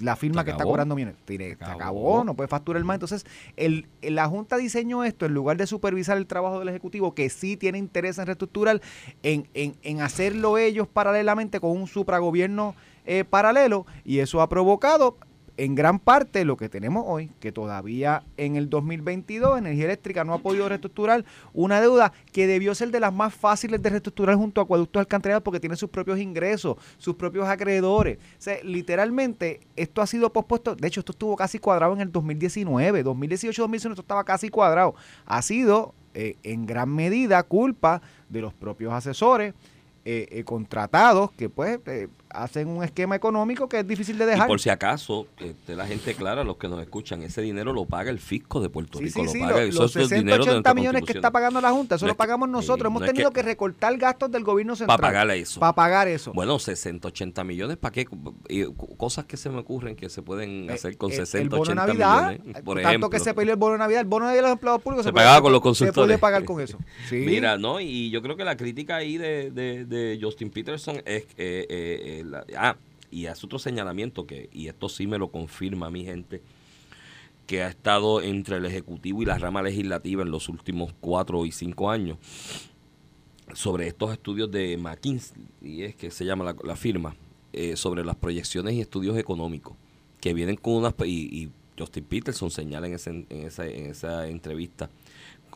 [0.00, 2.94] la firma que está cobrando bien, se acabó, no puede facturar más.
[2.94, 3.26] Entonces,
[3.56, 7.58] el, la Junta diseñó esto en lugar de supervisar el trabajo del Ejecutivo, que sí
[7.58, 8.80] tiene interés en reestructurar,
[9.22, 15.18] en, en, en hacerlo ellos paralelamente con un supragobierno eh, paralelo, y eso ha provocado
[15.56, 20.34] en gran parte lo que tenemos hoy, que todavía en el 2022 Energía Eléctrica no
[20.34, 24.60] ha podido reestructurar una deuda que debió ser de las más fáciles de reestructurar junto
[24.60, 28.18] a Acueductos Alcantarillados porque tiene sus propios ingresos, sus propios acreedores.
[28.62, 33.62] Literalmente esto ha sido pospuesto, de hecho esto estuvo casi cuadrado en el 2019, 2018,
[33.62, 34.94] 2019 esto estaba casi cuadrado.
[35.24, 39.54] Ha sido eh, en gran medida culpa de los propios asesores
[40.04, 41.80] eh, eh, contratados que pues
[42.30, 44.46] hacen un esquema económico que es difícil de dejar.
[44.46, 47.84] Y por si acaso, este, la gente clara, los que nos escuchan, ese dinero lo
[47.84, 49.22] paga el fisco de Puerto Rico.
[49.22, 52.16] Sí, sí, lo paga, los 60, 80 millones que está pagando la Junta, eso lo
[52.16, 52.90] pagamos nosotros.
[52.90, 54.98] Hemos tenido que, recortar gastos del gobierno central.
[54.98, 55.60] Para pagar eso.
[55.60, 56.32] Para pagar eso.
[56.32, 58.06] Bueno, 60, 80 millones, ¿para qué?
[58.96, 62.62] cosas que se me ocurren que se pueden hacer con 60, 80 Navidad, millones.
[62.62, 65.04] Por tanto que se peleó el bono de Navidad, el bono de los empleados públicos
[65.04, 65.94] se, pagaba con los consultores.
[65.94, 66.78] Se puede pagar con eso.
[67.10, 67.80] Mira, ¿no?
[67.80, 71.26] Y yo creo que la crítica ahí de, de, Justin Peterson es...
[71.36, 72.76] Eh, eh, ah,
[73.10, 76.42] y hace otro señalamiento que, y esto sí me lo confirma mi gente,
[77.46, 81.52] que ha estado entre el Ejecutivo y la rama legislativa en los últimos cuatro y
[81.52, 82.18] cinco años,
[83.54, 87.14] sobre estos estudios de McKinsey, y es que se llama la, firma,
[87.52, 89.76] eh, sobre las proyecciones y estudios económicos,
[90.20, 94.90] que vienen con unas, y, y Justin Peterson señala en, en, esa, en esa entrevista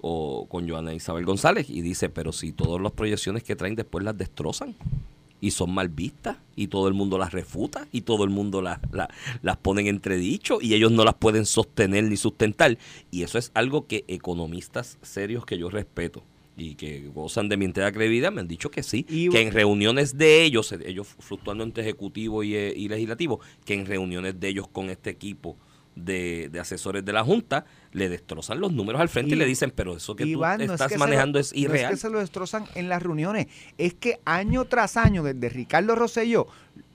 [0.00, 4.16] con Joana Isabel González, y dice, pero si todas las proyecciones que traen después las
[4.16, 4.74] destrozan,
[5.40, 8.80] y son mal vistas y todo el mundo las refuta y todo el mundo las,
[9.42, 12.78] las, pone en entredicho y ellos no las pueden sostener ni sustentar.
[13.10, 16.22] Y eso es algo que economistas serios que yo respeto
[16.56, 20.18] y que gozan de mi entera credibilidad me han dicho que sí, que en reuniones
[20.18, 24.90] de ellos, ellos fluctuando entre ejecutivo y, y legislativo, que en reuniones de ellos con
[24.90, 25.56] este equipo
[25.96, 29.96] de, asesores de la Junta le destrozan los números al frente y, le dicen, pero
[29.96, 31.84] eso que tú estás manejando es irreal.
[31.84, 33.46] No es que se lo destrozan en las reuniones,
[33.78, 36.46] es que año tras año, desde Ricardo Rosselló,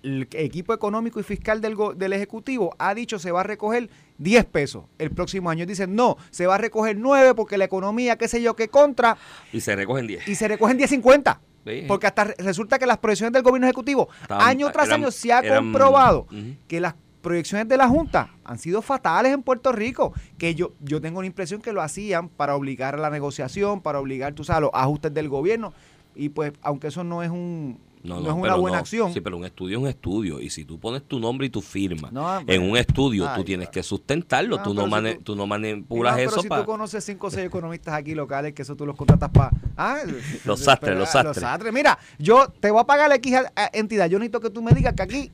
[0.03, 4.45] el equipo económico y fiscal del, del Ejecutivo ha dicho se va a recoger 10
[4.45, 5.65] pesos el próximo año.
[5.65, 9.17] Dicen, no, se va a recoger 9 porque la economía, qué sé yo, qué contra.
[9.51, 10.27] Y se recogen 10.
[10.27, 11.39] Y se recogen 10.50.
[11.87, 16.27] Porque hasta resulta que las proyecciones del gobierno ejecutivo, año tras año, se ha comprobado
[16.67, 16.93] que las
[17.25, 21.27] proyecciones de la Junta han sido fatales en Puerto Rico, que yo, yo tengo la
[21.27, 25.11] impresión que lo hacían para obligar a la negociación, para obligar, tú sabes, los ajustes
[25.11, 25.73] del gobierno.
[26.15, 28.81] Y pues, aunque eso no es un, no, es pero una buena no.
[28.81, 29.11] acción.
[29.11, 30.39] Sí, pero un estudio es un estudio.
[30.39, 32.09] Y si tú pones tu nombre y tu firma
[32.41, 34.57] en pero- un estudio, Ay, tú tienes que sustentarlo.
[34.57, 36.61] Tú, pero no si mane- tú- tú no manipulas pero eso si para...
[36.61, 39.49] tú conoces cinco o seis economistas aquí locales, que eso tú los contratas para...
[39.77, 39.97] Ah,
[40.45, 41.73] Los sastres, pero, los ah, sastres.
[41.73, 43.35] Mira, yo te voy a pagar la X
[43.73, 44.07] entidad.
[44.09, 45.31] Yo necesito que tú me digas que aquí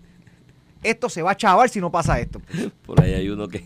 [0.83, 2.41] esto se va a chavar si no pasa esto.
[2.85, 3.63] Por ahí hay uno que,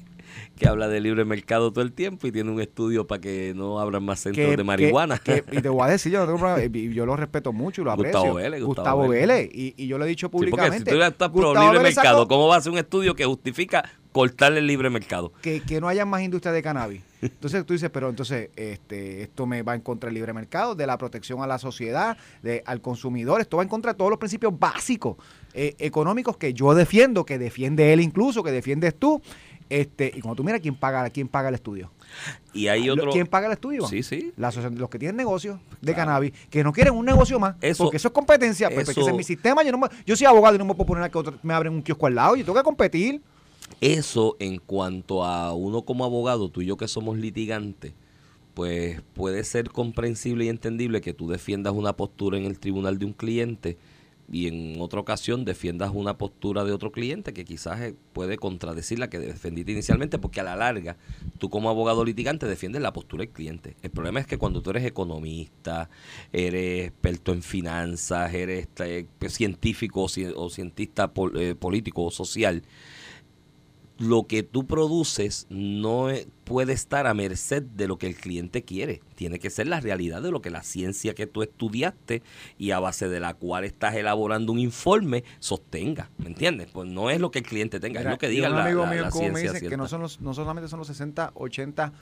[0.58, 3.80] que habla de libre mercado todo el tiempo y tiene un estudio para que no
[3.80, 5.18] abran más centros Que- de marihuana.
[5.18, 7.52] que- que- y te voy a decir, yo, no tengo problema, y yo lo respeto
[7.54, 8.20] mucho y lo aprecio.
[8.20, 9.28] Gustavo Vélez, Gustavo Vélez.
[9.28, 9.50] Vélez.
[9.54, 10.92] Y, y yo lo he dicho Sí, porque si públicamente.
[10.92, 14.60] tú estás pro libre mercado, sacó ¿cómo va a ser un estudio que justifica cortarle
[14.60, 15.34] el libre mercado?
[15.42, 17.02] que, que no haya más industria de cannabis.
[17.22, 20.88] Entonces tú dices, pero entonces este, esto me va en contra del libre mercado, de
[20.88, 24.20] la protección a la sociedad, de, al consumidor, esto va en contra de todos los
[24.20, 25.18] principios básicos
[25.54, 29.22] eh, económicos que yo defiendo, que defiende él incluso, que defiendes tú.
[29.68, 31.92] Este, y cuando tú miras quién paga, quién paga el estudio.
[32.54, 33.12] Y hay otro...
[33.12, 33.88] ¿Quién paga el estudio?
[33.88, 34.32] Sí, sí.
[34.38, 36.08] La los que tienen negocios de Claro.
[36.10, 39.02] cannabis, que no quieren un negocio más, Eso- porque eso es competencia, pues, porque eso-
[39.02, 41.04] ese es mi sistema, yo no me- yo soy abogado y no me puedo poner
[41.04, 43.22] a que otro me abren un kiosco al lado, yo tengo que competir.
[43.82, 47.94] Eso en cuanto a uno como abogado, tú y yo que somos litigantes,
[48.54, 53.06] pues puede ser comprensible y entendible que tú defiendas una postura en el tribunal de
[53.06, 53.78] un cliente
[54.32, 58.98] y en otra ocasión defiendas una postura de otro cliente que quizás eh, puede contradecir
[58.98, 60.98] la que defendiste inicialmente, porque a la larga
[61.38, 63.76] tú como abogado litigante defiendes la postura del cliente.
[63.84, 65.90] El problema es que cuando tú eres economista,
[66.34, 72.64] eres experto en finanzas, eres eh, científico o, ci- o cientista eh, político o social,
[73.98, 78.62] lo que tú produces no e- puede estar a merced de lo que el cliente
[78.64, 79.02] quiere.
[79.16, 82.22] Tiene que ser la realidad de lo que la ciencia que tú estudiaste
[82.58, 86.10] y a base de la cual estás elaborando un informe sostenga.
[86.18, 86.68] ¿Me entiendes?
[86.74, 88.66] Pues no es lo que el cliente tenga, Mira, es lo que diga un la,
[88.66, 90.80] amigo la- mío la como me ciencia dice que no, son los, no solamente son
[90.80, 91.94] los 60, 80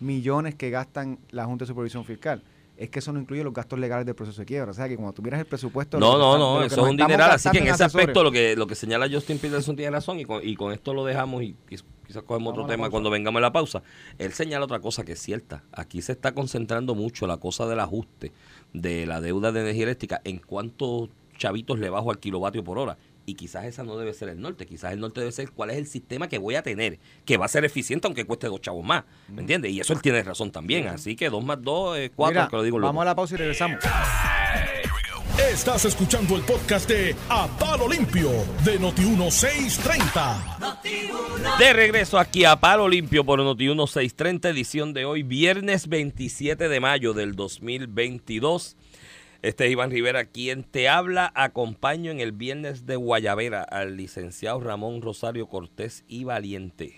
[0.00, 2.42] millones que gastan la Junta de Supervisión Fiscal,
[2.82, 4.70] es que eso no incluye los gastos legales del proceso de quiebra.
[4.70, 5.98] O sea que cuando tú miras el presupuesto...
[5.98, 7.30] No, no, no, eso es un dineral.
[7.30, 10.18] Así que en ese asesores, aspecto lo que, lo que señala Justin Peterson tiene razón
[10.18, 13.10] y con, y con esto lo dejamos y quiz- quizás cogemos Vamos otro tema cuando
[13.10, 13.82] vengamos a la pausa.
[14.18, 15.62] Él señala otra cosa que es cierta.
[15.72, 18.32] Aquí se está concentrando mucho la cosa del ajuste
[18.72, 22.98] de la deuda de energía eléctrica en cuántos chavitos le bajo al kilovatio por hora.
[23.24, 25.76] Y quizás esa no debe ser el norte, quizás el norte debe ser cuál es
[25.76, 28.84] el sistema que voy a tener, que va a ser eficiente aunque cueste dos chavos
[28.84, 29.70] más, ¿me entiendes?
[29.72, 32.56] Y eso él tiene razón también, así que dos más dos es cuatro, Mira, que
[32.56, 32.88] lo digo loco.
[32.88, 33.78] vamos a la pausa y regresamos.
[35.38, 38.30] Estás escuchando el podcast de A Palo Limpio
[38.64, 41.58] de Noti1630.
[41.58, 46.80] De regreso aquí a Palo Limpio por Noti 1630, edición de hoy, viernes 27 de
[46.80, 48.76] mayo del 2022.
[49.42, 51.32] Este es Iván Rivera, quien te habla.
[51.34, 56.94] Acompaño en el viernes de Guayavera al licenciado Ramón Rosario Cortés y Valiente.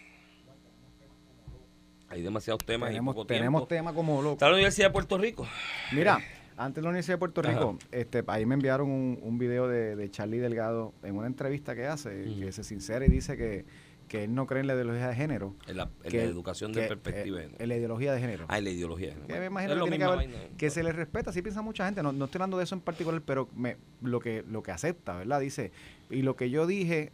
[2.09, 3.69] Hay demasiados temas y Tenemos, poco tenemos tiempo.
[3.69, 4.35] tema como loco.
[4.35, 5.49] ¿Está la Universidad de Puerto Rico?
[5.93, 6.19] Mira,
[6.59, 7.51] antes de la Universidad de Puerto Ajá.
[7.51, 11.75] Rico, este, ahí me enviaron un, un video de, de Charlie Delgado en una entrevista
[11.75, 13.65] que hace, que se sincera y dice que,
[14.09, 15.55] que él no cree en la ideología de género.
[15.67, 17.43] En la, en que- la educación de que, perspectiva.
[17.43, 18.47] eh, en la ideología de género.
[18.49, 19.15] ah, en la ideología.
[19.15, 20.57] Que me Bueno, imagino es que, lo tiene que, mismo haber- vaina.
[20.57, 22.81] que se le respeta, así piensa mucha gente, no, no estoy hablando de eso en
[22.81, 25.41] particular, pero me, lo que lo que acepta, ¿verdad?
[25.41, 25.73] Dice,
[26.11, 27.11] y lo que yo dije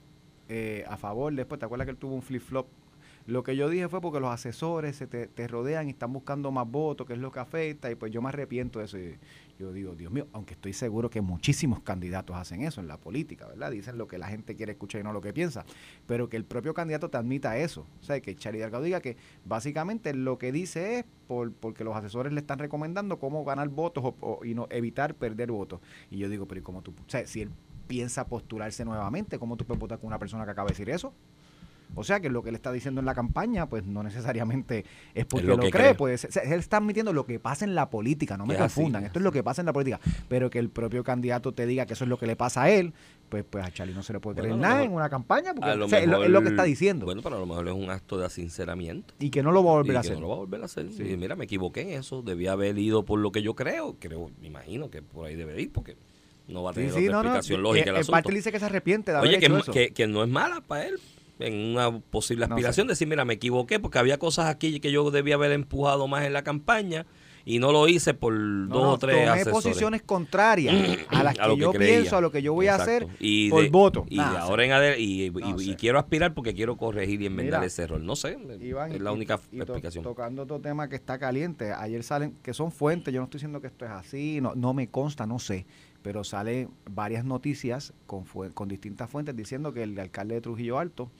[0.49, 2.67] eh, a favor, después, ¿te acuerdas que él tuvo un flip-flop?
[3.27, 6.51] Lo que yo dije fue porque los asesores se te, te rodean y están buscando
[6.51, 8.99] más votos, que es lo que afecta, y pues yo me arrepiento de eso.
[8.99, 9.19] Y
[9.59, 13.47] yo digo, Dios mío, aunque estoy seguro que muchísimos candidatos hacen eso en la política,
[13.47, 13.71] ¿verdad?
[13.71, 15.65] Dicen lo que la gente quiere escuchar y no lo que piensa,
[16.07, 17.87] pero que el propio candidato te admita eso.
[18.01, 21.95] O sea, que Charlie Delgado diga que básicamente lo que dice es por, porque los
[21.95, 25.81] asesores le están recomendando cómo ganar votos o, y no evitar perder votos.
[26.11, 26.93] Y yo digo, pero ¿y cómo tú?
[26.93, 27.51] O sea, si él
[27.87, 31.13] piensa postularse nuevamente, ¿cómo tú puedes votar con una persona que acaba de decir eso?
[31.95, 35.27] O sea que lo que él está diciendo en la campaña, pues no necesariamente es
[35.27, 36.15] porque lo lo, que cree, cree.
[36.15, 38.77] O sea, él está admitiendo lo que pasa en la política, no me Es así.
[38.77, 39.05] confundan.
[39.05, 39.99] Esto es lo que pasa en la política.
[40.29, 42.71] Pero que el propio candidato te diga que eso es lo que le pasa a
[42.71, 42.93] él,
[43.29, 45.55] pues, pues a Charlie no se le puede Bueno, creer nada mejor- en una campaña,
[45.55, 47.07] porque lo o sea, mejor- es lo que está diciendo.
[47.07, 49.15] Bueno, pero a lo mejor es un acto de asinceramiento.
[49.19, 50.15] y que no lo va a volver y a que hacer.
[50.17, 50.87] no lo va a volver a hacer.
[50.93, 51.03] Sí.
[51.03, 52.23] Y mira, me equivoqué en eso.
[52.23, 53.97] Debía haber ido por lo que yo creo.
[53.99, 55.97] Creo, me imagino que por ahí debe ir porque
[56.49, 57.29] no va a Sí, tener sí, otra no, no.
[57.37, 58.13] explicación eh, lógica el asunto.
[58.13, 59.73] parte él dice que se arrepiente de haber Oye, que, hecho eso.
[59.73, 60.99] que, que no es mala para él
[61.41, 62.87] en una posible No aspiración.
[62.89, 66.33] Decir, mira, me equivoqué porque había cosas aquí que yo debía haber empujado más en
[66.33, 67.07] la campaña
[67.47, 69.53] y no lo hice por No, dos no, o tres tomé asesores.
[69.65, 70.75] posiciones contrarias
[71.09, 71.99] a las que, a lo que yo creía.
[72.01, 74.05] pienso, a lo que yo voy a hacer y por de, voto.
[74.11, 75.77] Y Nada, de ahora en adelante, y, y- No y sé.
[75.77, 77.99] quiero aspirar porque quiero corregir y enmendar ese error.
[78.01, 80.05] No sé, Iván, es la única to- explicación.
[80.05, 83.61] tocando otro tema que está caliente, ayer salen, que son fuentes, yo no estoy diciendo
[83.63, 85.65] que esto es así, no, no me consta, no sé,
[86.03, 91.11] pero salen varias noticias con, con distintas fuentes diciendo que el alcalde de Trujillo Alto,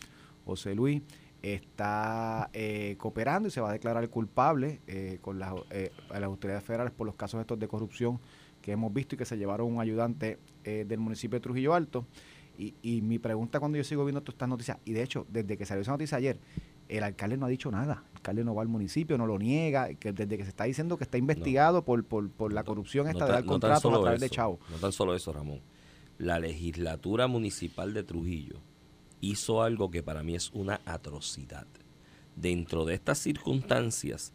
[0.45, 1.03] José Luis,
[1.43, 6.25] está eh, cooperando y se va a declarar culpable eh, con las, eh, a las
[6.25, 8.21] autoridades federales por los casos estos de corrupción
[8.61, 12.05] que hemos visto y que se llevaron un ayudante del municipio de Trujillo Alto.
[12.59, 15.57] Y, y mi pregunta cuando yo sigo viendo todas estas noticias, y de hecho, desde
[15.57, 16.39] que salió esa noticia ayer,
[16.91, 18.05] el alcalde no ha dicho nada.
[18.11, 20.97] El alcalde no va al municipio, no lo niega, que desde que se está diciendo
[20.97, 24.27] que está investigado por, por, por la corrupción esta de dar contratos a través de
[24.27, 24.61] eso, Chavo.
[24.71, 25.61] No tan solo eso, Ramón.
[26.19, 28.61] La legislatura municipal de Trujillo
[29.21, 31.67] hizo algo que para mí es una atrocidad.
[32.37, 34.33] Dentro de estas circunstancias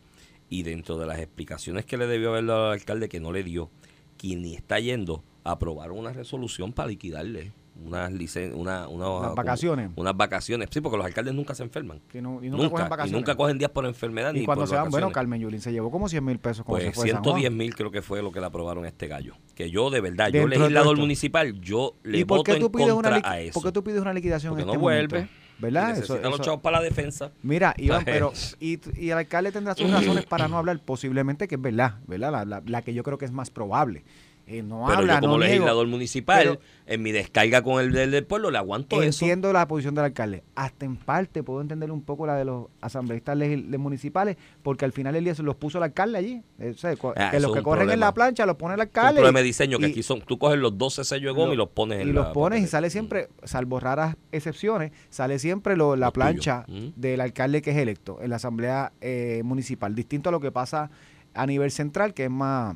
[0.50, 3.44] y dentro de las explicaciones que le debió haber dado al alcalde que no le
[3.44, 3.70] dio,
[4.18, 7.52] quien ni está yendo, aprobaron una resolución para liquidarle
[7.83, 9.91] unas licen una, una- como- vacaciones.
[9.95, 10.69] unas vacaciones.
[10.71, 11.99] Sí, porque los alcaldes nunca se enferman.
[12.13, 13.11] No- y nunca, Nunca, cogen y vacaciones.
[13.11, 15.11] nunca cogen días por enfermedad Y ni cuando por se van, bueno.
[15.11, 17.35] Carmen Yulín se llevó como 100 mil pesos cuando Pues se fue de San Juan.
[17.39, 19.35] 110 mil creo que fue lo que le aprobaron a este gallo.
[19.55, 22.67] Que yo, de verdad, Dentro yo legislador municipal, yo le ¿Y por voto qué tú
[22.67, 23.53] en pides una contra a eso.
[23.53, 25.07] ¿Por qué tú pides una liquidación Porque en no este vuelve.
[25.19, 25.33] momento?
[25.57, 25.88] ¿Verdad?
[25.88, 27.31] Y Eso- necesitan los chavos para la defensa.
[27.41, 31.55] Mira, Iván, pero y, y el alcalde tendrá sus razones para no hablar, posiblemente que
[31.55, 32.31] es verdad, ¿verdad?
[32.31, 34.03] La, la- la que yo creo que es más probable.
[34.47, 35.53] Eh, no Pero habla, yo como no niego.
[35.53, 39.25] legislador municipal, Pero- en mi descarga con el del, del pueblo, le aguanto eso.
[39.25, 40.43] Entiendo la posición del alcalde.
[40.53, 43.36] Hasta en parte puedo entender un poco la de los asambleístas
[43.79, 46.43] municipales, porque al final el día se los puso el alcalde allí.
[46.60, 48.84] Eh, o sea, Ah, que los que corren en la plancha los pone el Es
[48.86, 49.13] un alcalde.
[49.21, 51.53] problema de diseño que y- aquí son, tú coges los 12 sellos de goma Lo-
[51.53, 55.39] y los pones en y la los pones y sale siempre, salvo raras excepciones, sale
[55.39, 56.89] siempre lo- la plancha Mm.
[56.95, 60.91] del alcalde que es electo en la asamblea eh, municipal, distinto a lo que pasa
[61.34, 62.75] a nivel central, que es más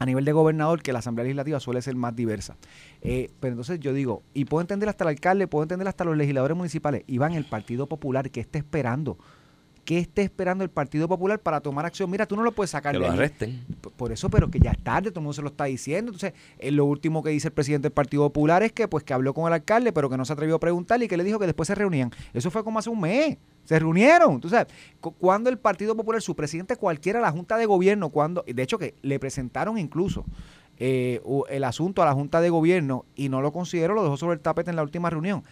[0.00, 2.56] a nivel de gobernador, que la asamblea legislativa suele ser más diversa.
[3.02, 6.16] Eh, pero entonces yo digo, y puedo entender hasta el alcalde, puedo entender hasta los
[6.16, 9.18] legisladores municipales, y van el Partido Popular, que esté esperando?
[9.84, 12.10] ¿Qué esté esperando el Partido Popular para tomar acción?
[12.10, 13.62] Mira, tú no lo puedes sacar Que de lo arresten.
[13.96, 16.12] Por eso, pero que ya es tarde, todo el mundo se lo está diciendo.
[16.12, 19.12] Entonces, eh, lo último que dice el presidente del Partido Popular es que pues que
[19.12, 21.38] habló con el alcalde, pero que no se atrevió a preguntarle y que le dijo
[21.38, 22.10] que después se reunían.
[22.32, 23.36] Eso fue como hace un mes.
[23.64, 24.32] Se reunieron.
[24.34, 24.66] Entonces,
[25.00, 28.78] cu- cuando el Partido Popular, su presidente cualquiera, la Junta de Gobierno, cuando, de hecho
[28.78, 30.24] que le presentaron incluso
[30.78, 31.20] eh,
[31.50, 34.40] el asunto a la Junta de Gobierno y no lo consideró, lo dejó sobre el
[34.40, 35.44] tapete en la última reunión.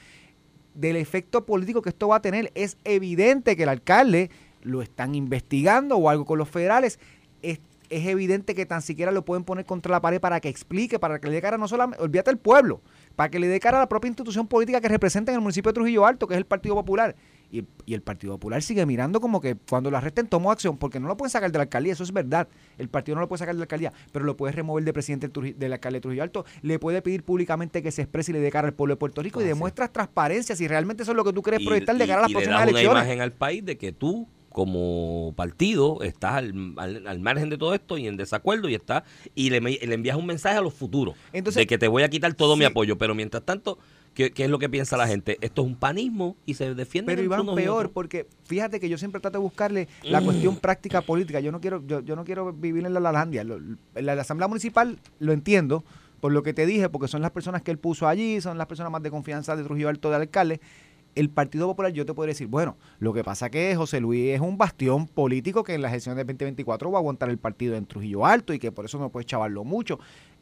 [0.75, 4.31] Del efecto político que esto va a tener, es evidente que el alcalde
[4.63, 6.99] lo están investigando o algo con los federales.
[7.43, 10.99] Es, es evidente que tan siquiera lo pueden poner contra la pared para que explique,
[10.99, 12.81] para que le dé cara no solamente, olvídate el pueblo,
[13.17, 15.71] para que le dé cara a la propia institución política que representa en el municipio
[15.71, 17.17] de Trujillo Alto, que es el Partido Popular.
[17.51, 21.01] Y, y el Partido Popular sigue mirando como que cuando lo arresten tomó acción, porque
[21.01, 22.47] no lo pueden sacar de la alcaldía, eso es verdad.
[22.77, 25.29] El partido no lo puede sacar de la alcaldía, pero lo puede remover de presidente
[25.29, 28.35] del, Truji- del alcalde de Trujillo Alto, le puede pedir públicamente que se exprese y
[28.35, 29.49] le dé cara al pueblo de Puerto Rico y sí.
[29.49, 32.19] demuestras transparencia si realmente eso es lo que tú quieres Y- proyectar de y- cara
[32.19, 33.03] a las y le próximas das una elecciones.
[33.05, 37.75] imagen al país de que tú como partido estás al, al- al margen de todo
[37.75, 39.59] esto y en desacuerdo y está y le,
[39.95, 42.65] envías un mensaje a los futuros Entonces, de que te voy a quitar todo mi
[42.65, 43.79] apoyo pero mientras tanto
[44.15, 45.39] ¿qué, qué es lo que piensa la gente?
[45.41, 49.21] esto es un panismo y se defiende Pero Iván, peor, porque fíjate que yo siempre
[49.21, 51.41] trato de buscarle la cuestión práctica política.
[51.41, 53.45] Yo no quiero, yo, yo no quiero vivir en la Lalandia.
[53.45, 53.59] Lo-
[53.95, 55.85] La, la Asamblea Municipal lo entiendo,
[56.21, 58.67] por lo que te dije, porque son las personas que él puso allí, son las
[58.67, 60.61] personas más de confianza de Trujillo Alto de alcalde.
[61.15, 64.41] El Partido Popular, yo te puedo decir, bueno, lo que pasa que José Luis es
[64.41, 67.87] un bastión político que en las elecciones del 2024 va a aguantar el partido en
[67.87, 69.99] Trujillo Alto y que por eso no puede chavarlo mucho.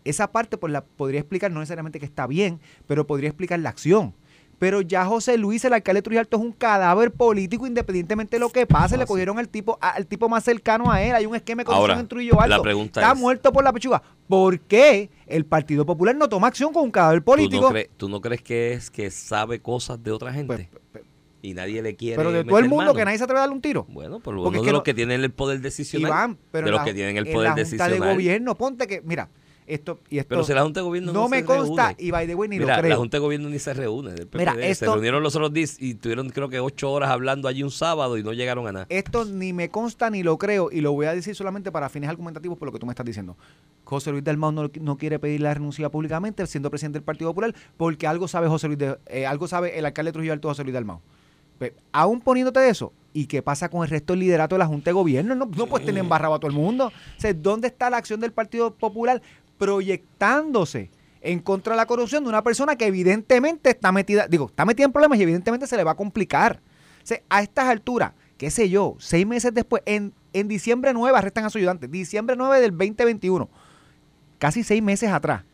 [0.08, 3.70] Esa parte pues la podría explicar, no necesariamente que está bien, pero podría explicar la
[3.70, 4.14] acción.
[4.58, 8.40] Pero ya José Luis, el alcalde de Trujillo Alto, es un cadáver político independientemente de
[8.40, 8.94] lo que pase.
[8.94, 9.08] Ah, le sí.
[9.08, 11.14] cogieron al tipo, al tipo más cercano a él.
[11.14, 12.56] Hay un esquema de corrupción en Trujillo Alto.
[12.56, 14.02] la pregunta Está es- muerto por la pechuga.
[14.26, 17.68] ¿Por qué el Partido Popular no toma acción con un cadáver ¿Tú no, político?
[17.68, 20.70] crees, tú no crees que es que sabe cosas de otra gente?
[20.72, 21.04] Pues, pues,
[21.42, 22.94] y nadie le quiere pero de todo el mundo mano.
[22.94, 23.84] que nadie se atreve a darle un tiro.
[23.90, 26.08] Bueno, por lo Porque menos de los no- que tienen el poder decisional.
[26.08, 28.14] Iván, pero de los la- que tienen el en poder la Junta de decisional.
[28.14, 29.28] Gobierno, ponte que, mira,
[29.66, 31.96] esto y esto Pero si la Junta de Gobierno no, no me se consta reúne.
[31.98, 32.90] y by the way ni Mira, lo creo.
[32.90, 34.12] la Junta de Gobierno ni se reúne.
[34.12, 34.60] del Mira, PPD.
[34.62, 37.70] Se esto- reunieron los otros días y tuvieron creo que ocho horas hablando allí un
[37.70, 38.86] sábado y no llegaron a nada.
[38.88, 42.08] Esto ni me consta ni lo creo y lo voy a decir solamente para fines
[42.10, 43.36] argumentativos por lo que tú me estás diciendo.
[43.84, 47.54] José Luis Dalmau no, no quiere pedir la renuncia públicamente siendo presidente del Partido Popular
[47.76, 50.62] porque algo sabe José Luis de- eh, algo sabe el alcalde de Trujillo Alto José
[50.62, 51.00] Luis Dalmau.
[51.58, 54.90] Pe- aún poniéndote eso, ¿y qué pasa con el resto del liderato de la Junta
[54.90, 55.34] de Gobierno?
[55.34, 56.88] No, no puedes tener embarrado a todo el mundo.
[56.88, 59.22] O sea, ¿dónde está la acción del Partido Popular
[59.58, 60.90] proyectándose
[61.20, 64.86] en contra de la corrupción de una persona que evidentemente está metida, digo, está metida
[64.86, 66.60] en problemas y evidentemente se le va a complicar?
[67.10, 71.44] O a estas alturas, qué sé yo, seis meses después, en, en diciembre 9 arrestan
[71.44, 73.48] a su ayudante, diciembre 9 del 2021,
[74.38, 75.44] casi seis meses atrás,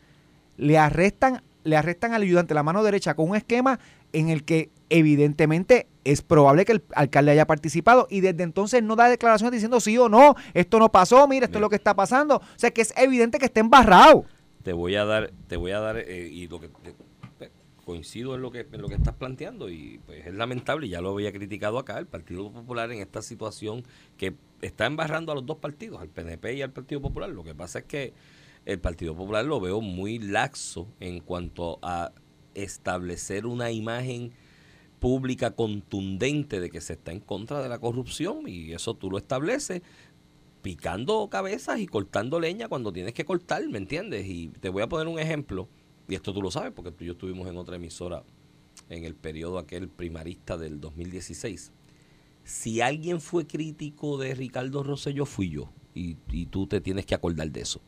[0.57, 3.79] le arrestan, le arrestan al ayudante la mano derecha con un esquema
[4.11, 8.95] en el que evidentemente es probable que el alcalde haya participado y desde entonces no
[8.95, 11.95] da declaraciones diciendo sí o no, esto no pasó, mira, esto es lo que está
[11.95, 12.37] pasando.
[12.37, 14.25] O sea que es evidente que está embarrado.
[14.63, 16.95] Te voy a dar, te voy a dar, eh, y lo que te-
[17.39, 17.51] te-
[17.85, 21.11] coincido en lo que en lo que estás planteando, y pues es lamentable, ya lo
[21.11, 23.83] había criticado acá, el Partido Popular en esta situación
[24.17, 27.29] que está embarrando a los dos partidos, al PNP y al Partido Popular.
[27.29, 28.13] Lo que pasa es que
[28.65, 32.13] el Partido Popular lo veo muy laxo en cuanto a
[32.55, 34.31] establecer una imagen
[35.03, 39.17] pública contundente de que se está en contra de la corrupción y eso tú lo
[39.17, 39.81] estableces
[40.61, 44.25] picando cabezas y cortando leña cuando tienes que cortar, ¿me entiendes?
[44.25, 45.67] Y te voy a poner un ejemplo,
[46.07, 48.23] y esto tú lo sabes porque tú y yo estuvimos en otra emisora
[48.87, 51.73] en el periodo aquel primarista del 2016.
[52.45, 57.15] Si alguien fue crítico de Ricardo Rosselló, fui yo, y, y tú te tienes que
[57.15, 57.81] acordar de eso.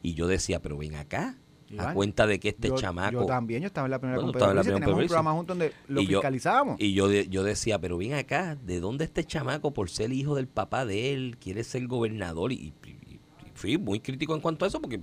[0.00, 1.38] Y yo decía, pero ven acá,
[1.72, 3.20] a Iván, cuenta de que este yo, chamaco...
[3.20, 5.72] Yo también, yo estaba en la primera Bueno, Pedro teníamos con un programa juntos donde
[5.88, 6.76] lo Y yo- fiscalizábamos.
[6.80, 10.34] Y yo, de- yo decía, pero ven acá, ¿de dónde este chamaco por ser hijo
[10.34, 12.52] del papá de él quiere ser gobernador?
[12.52, 13.20] Y, y- y
[13.54, 14.98] fui muy crítico en cuanto a eso porque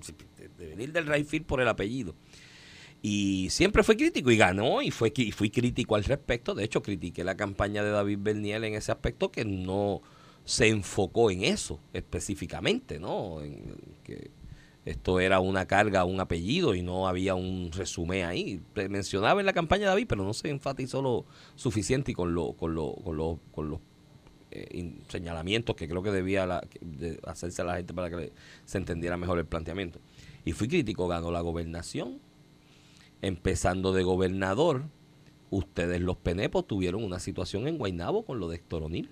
[0.57, 2.15] de venir del Rayfield por el apellido.
[3.01, 6.53] Y siempre fue crítico y ganó y, fue, y fui crítico al respecto.
[6.53, 10.01] De hecho, critiqué la campaña de David Berniel en ese aspecto que no
[10.43, 13.41] se enfocó en eso específicamente, ¿no?
[13.41, 14.31] En que
[14.89, 18.61] esto era una carga, un apellido y no había un resumen ahí.
[18.89, 21.25] Mencionaba en la campaña David, pero no se enfatizó lo
[21.55, 23.79] suficiente y con, lo, con, lo, con, lo- con los
[24.51, 26.61] eh, señalamientos que creo que debía
[27.27, 28.31] hacerse a la gente para que
[28.65, 29.99] se entendiera mejor el planteamiento.
[30.43, 32.19] Y fui crítico, ganó la gobernación,
[33.21, 34.85] empezando de gobernador.
[35.51, 39.09] Ustedes los penepos tuvieron una situación en Guaynabo con lo de Héctor O'Neill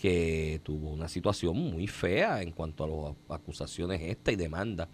[0.00, 4.88] que tuvo una situación muy fea en cuanto a las acusaciones esta y demanda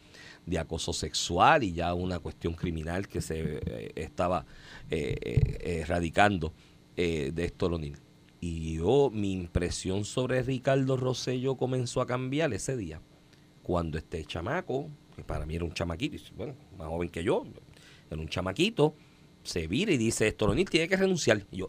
[0.45, 4.45] de acoso sexual y ya una cuestión criminal que se eh, estaba
[4.91, 6.53] eh, eh, eh, radicando
[6.97, 7.99] eh, de Héctor O'Neill.
[8.41, 13.01] Y yo, mi impresión sobre Ricardo Rosello comenzó a cambiar ese día,
[13.63, 17.45] cuando este chamaco, que para mí era un chamaquito, bueno, más joven que yo,
[18.11, 18.95] era un chamaquito,
[19.45, 21.47] se vira y dice, Héctor O'Neill tiene que renunciar.
[21.53, 21.69] Y yo,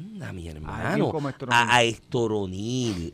[0.00, 1.12] anda mi hermano,
[1.48, 3.12] a, a Héctor O'Neill,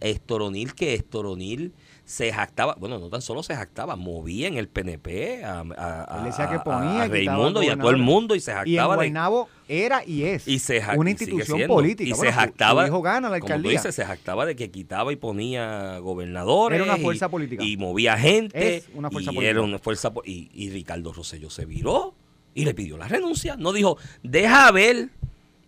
[0.74, 1.72] que Héctor O'Neill
[2.04, 6.48] se jactaba, bueno, no tan solo se jactaba, movía en el PNP a, a- a-
[6.48, 8.94] que a- ponía, a Raimundo y a todo el mundo y se Y en jactaba
[8.94, 11.74] de, Guaynabo era y es y se una y institución siendo.
[11.74, 12.08] política.
[12.08, 13.70] Y Bueno, se su- su jactaba, hijo gana la como tú alcaldía.
[13.72, 16.76] dices, se jactaba de que quitaba y ponía gobernadores.
[16.80, 17.64] Era una y- fuerza política.
[17.64, 18.76] Y movía gente.
[18.76, 19.50] Es una fuerza y política.
[19.50, 22.14] Era una fuerza y, y Ricardo Rosselló se viró
[22.54, 23.56] y le pidió la renuncia.
[23.56, 25.10] No dijo, deja ver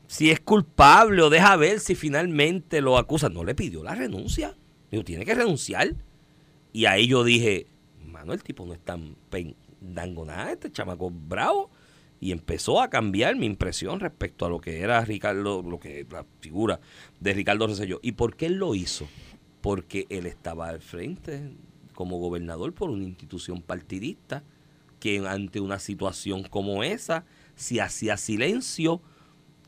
[0.08, 3.34] si es culpable o deja ver si finalmente lo acusan.
[3.34, 4.56] No le pidió la renuncia.
[4.90, 5.94] Dijo, tiene que renunciar.
[6.72, 7.66] Y ahí yo dije,
[8.04, 11.70] mano, el tipo no es tan pendango nada, este chamaco bravo.
[12.20, 16.24] Y empezó a cambiar mi impresión respecto a lo que era Ricardo, lo que la
[16.40, 16.80] figura
[17.20, 18.00] de Ricardo Rosselló.
[18.02, 19.06] ¿Y por qué él lo hizo?
[19.60, 21.52] Porque él estaba al frente
[21.94, 24.42] como gobernador por una institución partidista
[25.00, 27.24] que ante una situación como esa,
[27.56, 29.02] si hacía silencio,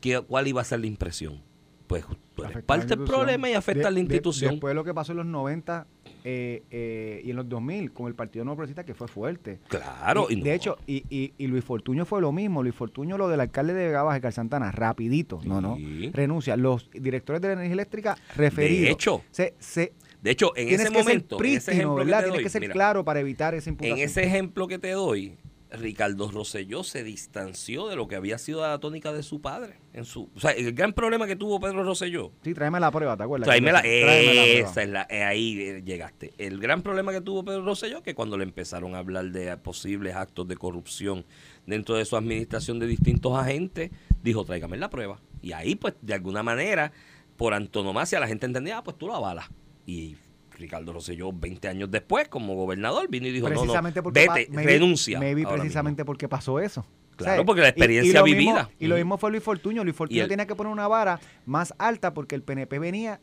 [0.01, 1.41] ¿qué, ¿cuál iba a ser la impresión?
[1.87, 4.51] Pues tú eres a la parte del problema y afecta De- a la de- institución.
[4.51, 5.87] después de lo que pasó en los 90
[6.23, 9.59] eh, eh, y en los 2000 con el Partido No Progresista, que fue fuerte.
[9.67, 10.27] claro.
[10.29, 12.63] Y, y no- de hecho, y, y, y Luis Fortuño fue lo mismo.
[12.63, 15.41] Luis Fortuño, lo del alcalde de Vega Baja, Santana, rapidito.
[15.43, 15.77] No, no.
[16.13, 16.55] Renuncia.
[16.55, 18.85] Los directores de la energía eléctrica referidos.
[18.85, 22.05] de hecho, se, se, de hecho, en ese que momento, ser en ese prístino, ejemplo
[22.05, 23.97] que Tienes que ser mira, claro para evitar esa imputación.
[23.99, 25.33] En ese ejemplo que te doy,
[25.71, 29.79] Ricardo Rosselló se distanció de lo que había sido la tónica de su padre.
[29.93, 32.31] En su, o sea, el gran problema que tuvo Pedro Rosselló.
[32.43, 33.47] Sí, tráeme la prueba, ¿te acuerdas?
[33.47, 34.13] Tráeme la prueba.
[34.13, 36.33] esa es la, eh, ahí eh, llegaste.
[36.37, 40.15] El gran problema que tuvo Pedro Rosselló que cuando le empezaron a hablar de posibles
[40.15, 41.25] actos de corrupción
[41.65, 45.21] dentro de su administración de distintos agentes, dijo, tráigame la prueba.
[45.41, 46.91] Y ahí, pues, de alguna manera,
[47.37, 49.49] por antonomasia, la gente entendía, ah, pues tú lo avalas.
[49.85, 50.15] Y
[50.57, 54.47] Ricardo Rosselló, 20 años después, como gobernador, vino y dijo, no, no, precisamente porque vete,
[54.51, 55.19] maybe- renuncia.
[55.19, 56.85] maybe precisamente porque pasó eso.
[57.15, 58.69] Claro, porque la experiencia y mismo- vivida.
[58.79, 59.83] y lo mismo fue Luis Fortuño.
[59.83, 63.19] Luis Fortuño el- tenía que poner una vara más alta porque el PNP venía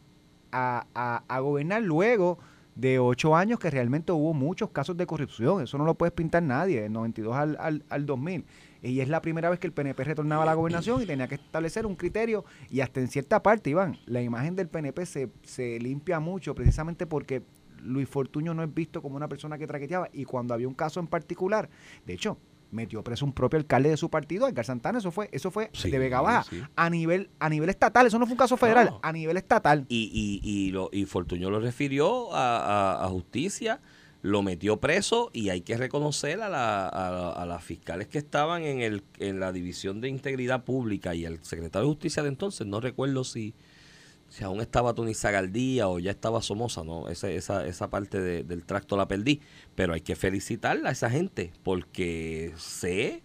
[0.52, 2.38] a, a- a gobernar luego
[2.76, 5.62] de ocho años que realmente hubo muchos casos de corrupción.
[5.64, 8.44] Eso no lo puedes pintar nadie, del 92 al, al, al 2000.
[8.82, 11.34] Y es la primera vez que el PNP retornaba a la gobernación y tenía que
[11.36, 12.44] establecer un criterio.
[12.70, 17.06] Y hasta en cierta parte, Iván, la imagen del PNP se, se limpia mucho precisamente
[17.06, 17.42] porque
[17.82, 20.08] Luis Fortuño no es visto como una persona que traqueteaba.
[20.12, 21.68] Y cuando había un caso en particular,
[22.06, 22.38] de hecho,
[22.70, 25.90] metió preso un propio alcalde de su partido, Edgar Santana, eso fue, eso fue Sí,
[25.90, 26.60] de Vega Baja, sí.
[26.76, 29.00] a nivel, a nivel estatal, eso no fue un caso federal, No.
[29.02, 29.86] a nivel estatal.
[29.88, 32.58] Y, y, y, lo, y Fortuño lo refirió a,
[33.00, 33.80] a- a justicia,
[34.22, 38.62] lo metió preso y hay que reconocer a, la, a, a las fiscales que estaban
[38.64, 39.02] en,
[39.40, 43.54] la División de Integridad Pública y el secretario de Justicia de entonces, no recuerdo si,
[44.28, 48.42] si aún estaba Tony Zagaldía o ya estaba Somoza, no, esa, esa, esa parte de-
[48.42, 49.40] del tracto la perdí,
[49.76, 53.22] pero hay que felicitarla a esa gente porque sé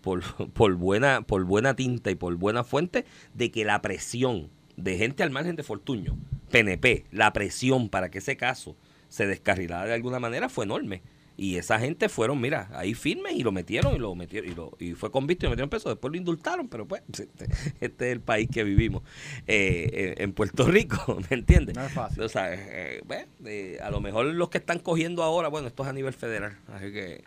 [0.00, 0.22] por,
[0.54, 3.04] por buena por buena tinta y por buena fuente
[3.34, 4.48] de que la presión
[4.78, 6.16] de gente al margen de Fortuño,
[6.50, 8.76] PNP, la presión para que ese caso
[9.12, 11.02] se descarrilara de alguna manera fue enorme.
[11.36, 14.72] Y esa gente fueron, mira, ahí firmes y lo metieron y lo metieron y, lo,
[14.78, 15.90] y fue convicto y lo metieron preso.
[15.90, 17.46] Después lo indultaron, pero pues este,
[17.80, 19.02] este es el país que vivimos
[19.46, 21.76] eh, eh, en Puerto Rico, ¿me entiendes?
[21.76, 22.22] No es fácil.
[22.22, 25.82] O sea, eh, bueno, eh, a lo mejor los que están cogiendo ahora, bueno, esto
[25.82, 27.24] es a nivel federal, así que,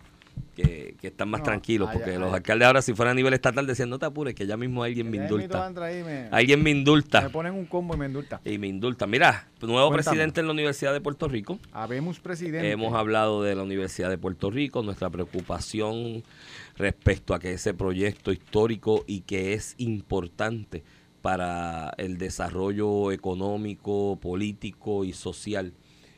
[0.55, 2.37] que, que están más No, tranquilos, allá- porque los allá.
[2.37, 5.09] alcaldes ahora si fuera a nivel estatal decían, no te apures, que ya mismo alguien
[5.11, 5.69] me indulta.
[5.69, 7.21] me- Alguien me indulta.
[7.21, 8.41] Me ponen un combo y me indulta.
[8.45, 9.05] Y me indulta.
[9.05, 10.03] Mira, nuevo Cuéntame.
[10.03, 11.59] presidente en la Universidad de Puerto Rico.
[11.71, 12.71] Habemos presidente.
[12.71, 16.23] Hemos hablado de la Universidad de Puerto Rico, nuestra preocupación
[16.77, 20.83] respecto a que ese proyecto histórico y que es importante
[21.21, 25.73] para el desarrollo económico, político y social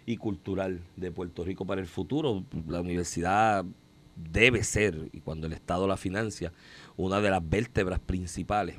[0.06, 2.44] y cultural de Puerto Rico para el futuro.
[2.68, 3.66] La universidad
[4.18, 6.54] debe ser, y cuando el Estado la financia,
[6.98, 8.78] una de las vértebras principales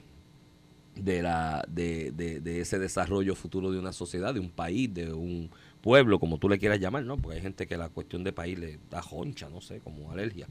[0.95, 5.13] de, la, de, de, de ese desarrollo futuro de una sociedad, de un país, de
[5.13, 7.17] un pueblo, como tú le quieras llamar, ¿no?
[7.17, 10.49] Porque hay gente que la cuestión de país le da joncha, no sé, como alergia.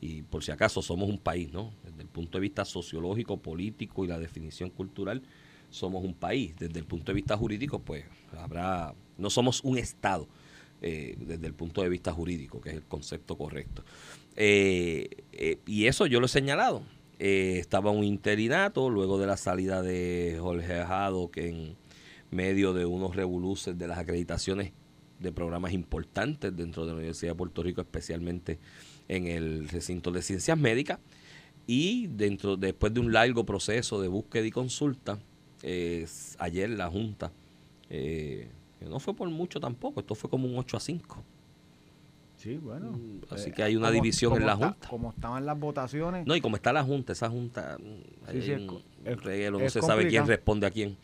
[0.00, 1.72] Y por si acaso somos un país, ¿no?
[1.84, 5.22] Desde el punto de vista sociológico, político y la definición cultural,
[5.70, 6.54] somos un país.
[6.58, 8.04] Desde el punto de vista jurídico, pues
[8.36, 10.28] habrá, no somos un Estado.
[10.82, 13.84] eh, desde el punto de vista jurídico, que es el concepto correcto.
[14.36, 16.82] Eh, eh, y eso yo lo he señalado.
[17.18, 21.76] Eh, estaba un interinato luego de la salida de Jorge Ajado, que en
[22.30, 24.72] medio de unos revoluces de las acreditaciones
[25.20, 28.58] de programas importantes dentro de la Universidad de Puerto Rico, especialmente
[29.06, 30.98] en el recinto de ciencias médicas,
[31.66, 35.18] y dentro después de un largo proceso de búsqueda y consulta,
[36.38, 37.32] ayer la Junta,
[38.80, 41.24] no fue por mucho tampoco, esto fue como un 8 a 5.
[42.44, 42.92] Sí, bueno.
[42.92, 44.88] Mm, así Eh, que hay una división en la está- Junta.
[44.88, 46.26] Como estaban las votaciones.
[46.26, 49.58] No, y como está la Junta, esa Junta, mm, Sí, sí, es un es- reguero,
[49.58, 50.96] no se sabe quién responde a quién.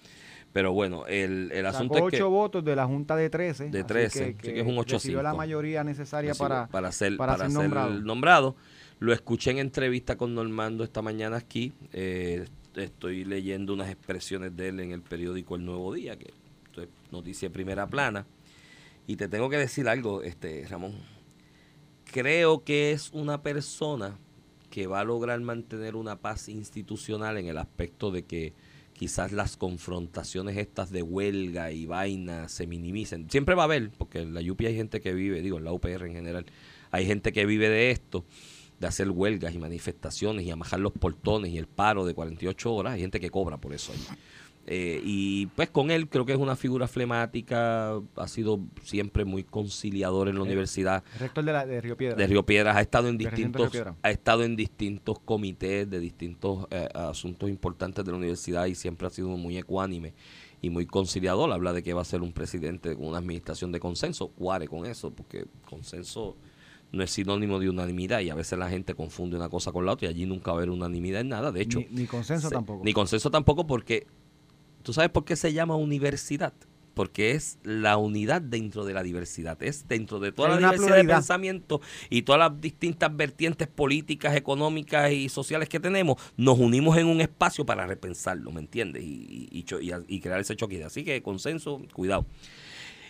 [0.53, 2.16] Pero bueno, el, el asunto sacó es que...
[2.18, 3.70] ocho votos de la Junta de 13.
[3.70, 4.93] De así 13, así que es un 8-5.
[4.93, 8.01] recibió la mayoría necesaria recibe- para, para ser, para para ser ser nombrado.
[8.03, 8.57] nombrado.
[8.99, 11.72] Lo escuché en entrevista con Normando esta mañana aquí.
[11.93, 12.45] eh,
[12.76, 16.32] estoy leyendo unas expresiones de él en el periódico El Nuevo Día, que
[16.80, 18.26] es noticia de primera plana.
[19.07, 20.93] Y te tengo que decir algo, este Ramón.
[22.13, 24.19] Creo que es una persona
[24.69, 28.53] que va a lograr mantener una paz institucional en el aspecto de que
[28.95, 33.31] quizás las confrontaciones estas de huelga y vaina se minimicen.
[33.31, 35.73] Siempre va a haber, porque en la UPI hay gente que vive, digo, en la
[35.73, 36.47] UPR en general,
[36.91, 38.25] hay gente que vive de esto,
[38.81, 42.95] de hacer huelgas y manifestaciones y amajar los portones y el paro de 48 horas.
[42.95, 44.01] Hay gente que cobra por eso ahí.
[44.67, 49.43] Eh, y pues con él creo que es una figura flemática, ha sido siempre muy
[49.43, 52.17] conciliador en la Eh, universidad rector de, la, de Río Piedra.
[52.17, 53.97] de Río Piedras ha estado en distintos Piedras.
[54.03, 59.07] ha estado en distintos comités de distintos eh, asuntos importantes de la universidad y siempre
[59.07, 60.15] ha sido muy ecuánime
[60.63, 63.81] y muy conciliador habla de que va a ser un presidente con una administración de
[63.81, 66.37] consenso cuare con eso porque consenso
[66.93, 69.93] no es sinónimo de unanimidad y a veces la gente confunde una cosa con la
[69.93, 72.49] otra y allí nunca va a haber unanimidad en nada de hecho Ni, ni consenso
[72.49, 72.85] se- tampoco.
[72.85, 74.07] Ni consenso tampoco porque,
[74.83, 76.53] ¿tú sabes por qué se llama universidad?
[76.95, 80.97] Porque es la unidad dentro de la diversidad, es dentro de toda Hay la diversidad
[80.97, 86.99] de pensamiento y todas las distintas vertientes políticas, económicas y sociales que tenemos, nos unimos
[86.99, 89.05] en un espacio para repensarlo, ¿me entiendes?
[89.05, 90.83] Y, y, y y- crear ese choque.
[90.85, 92.26] Así que consenso, cuidado.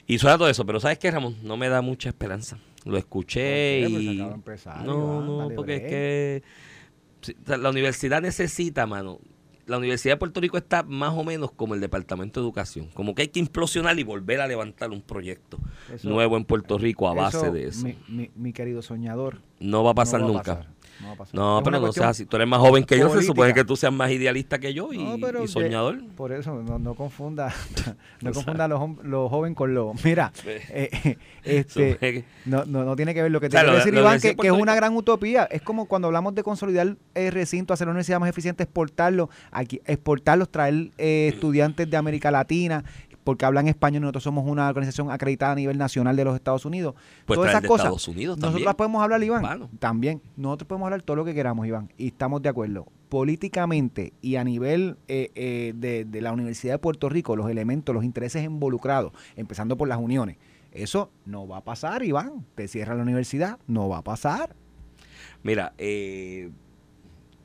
[0.07, 1.37] Y suena todo eso, pero ¿sabes qué, Ramón?
[1.43, 2.59] No me da mucha esperanza.
[2.85, 3.87] Lo escuché.
[3.89, 4.09] Pues y...
[4.19, 6.43] acaba de empezar, no, no, porque es que
[7.59, 9.21] la universidad necesita, mano.
[9.67, 12.89] La Universidad de Puerto Rico está más o menos como el Departamento de Educación.
[12.95, 15.59] Como que hay que implosionar y volver a levantar un proyecto
[15.93, 17.85] Eso- nuevo en Puerto Rico a base Eso, de eso.
[17.87, 19.41] Mi, mi- mi querido soñador.
[19.61, 20.53] no va a pasar no va a nunca.
[20.53, 20.75] a pasar.
[21.03, 21.13] No,
[21.59, 22.27] Es pero una no seas así.
[22.27, 24.93] Tú eres más joven que yo, se supone que tú seas más idealista que yo
[24.93, 25.99] y, No, soñador.
[26.17, 27.53] por eso, no, no confunda,
[28.21, 30.05] no confunda los, los jóvenes con los...
[30.05, 33.73] Mira, eh, este, Supone que- no, no, no tiene que ver lo que te quiero
[33.73, 35.45] lo- decir, Iván, que, es una gran utopía.
[35.45, 39.81] Es como cuando hablamos de consolidar el recinto, hacer la universidad más eficiente, exportarlo, aquí,
[39.87, 42.85] exportarlos, traer eh, estudiantes de América Latina,
[43.31, 46.65] porque hablan español y nosotros somos una organización acreditada a nivel nacional de los Estados
[46.65, 46.97] Unidos.
[47.27, 47.85] Pues Todas esas cosas.
[47.87, 48.65] Estados Unidos Nosotros también.
[48.65, 49.43] las podemos hablar, Iván.
[49.43, 49.71] Bueno.
[49.79, 50.21] También.
[50.37, 51.93] Nosotros podemos hablar todo lo que queramos, Iván.
[51.97, 52.89] Y estamos de acuerdo.
[53.09, 57.95] Políticamente y a nivel eh, eh, de, de la Universidad de Puerto Rico, los elementos,
[57.95, 60.37] los intereses involucrados, empezando por las uniones.
[60.73, 62.45] Eso no va a pasar, Iván.
[62.57, 64.57] Te cierra la universidad, no va a pasar.
[65.45, 66.51] Mira, eh,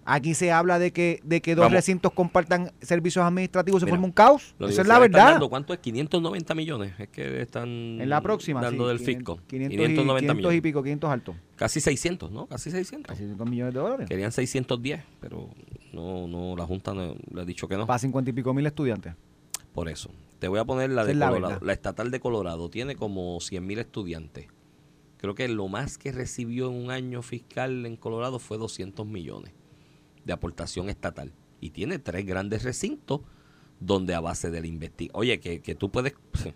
[0.08, 1.74] Aquí se habla de que, de que dos Vamos.
[1.74, 4.53] recintos compartan servicios administrativos, se Mira, forma un caos.
[4.60, 5.32] la Esa es la verdad.
[5.32, 5.80] dando, ¿Cuánto es?
[5.80, 6.93] 590 millones.
[6.99, 9.47] Es que están En la próxima, dando sí, del 500, fisco.
[9.47, 10.62] 500 y, 590 500 y millones.
[10.62, 11.36] pico, 500 alto.
[11.56, 12.45] Casi 600, ¿no?
[12.45, 13.10] Casi 600.
[13.10, 14.08] Casi 5 millones de dólares.
[14.08, 15.49] Querían 610, pero
[15.91, 17.88] no, no, la Junta no- le ha dicho que no.
[17.88, 19.16] Para 50 y pico mil estudiantes.
[19.74, 20.12] Por eso.
[20.38, 21.53] Te voy a poner la de es la Colorado.
[21.56, 21.66] verdad.
[21.66, 24.45] La estatal de Colorado tiene como 100 mil estudiantes.
[25.18, 29.08] Creo creo que lo más que recibió en un año fiscal en Colorado fue 200
[29.08, 29.53] millones
[30.26, 31.32] de aportación estatal.
[31.61, 33.21] Y tiene tres grandes recintos
[33.80, 35.19] donde a base de la investigación.
[35.19, 36.13] Oye, que, que tú puedes...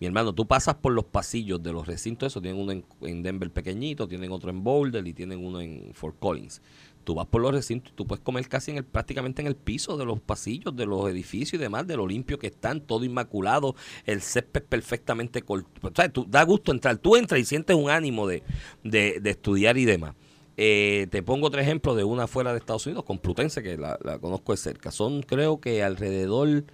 [0.00, 3.22] Mi hermano, tú pasas por los pasillos de los recintos, eso tienen uno en, en
[3.22, 6.60] Denver pequeñito, tienen otro en Boulder y tienen uno en Fort Collins
[7.02, 9.96] tú vas por los recintos, tú puedes comer casi en el, prácticamente en el piso
[9.96, 13.74] de los pasillos, de los edificios y demás, de lo limpio que están, todo inmaculado,
[14.06, 15.88] el césped perfectamente corto.
[15.88, 18.42] O sea, tú, da gusto entrar, tú entras y sientes un ánimo de,
[18.84, 20.14] de, de estudiar y demás.
[20.56, 24.18] Eh, te pongo otro ejemplo de una fuera de Estados Unidos, Complutense, que la, la
[24.18, 24.90] conozco de cerca.
[24.90, 26.64] Son creo que alrededor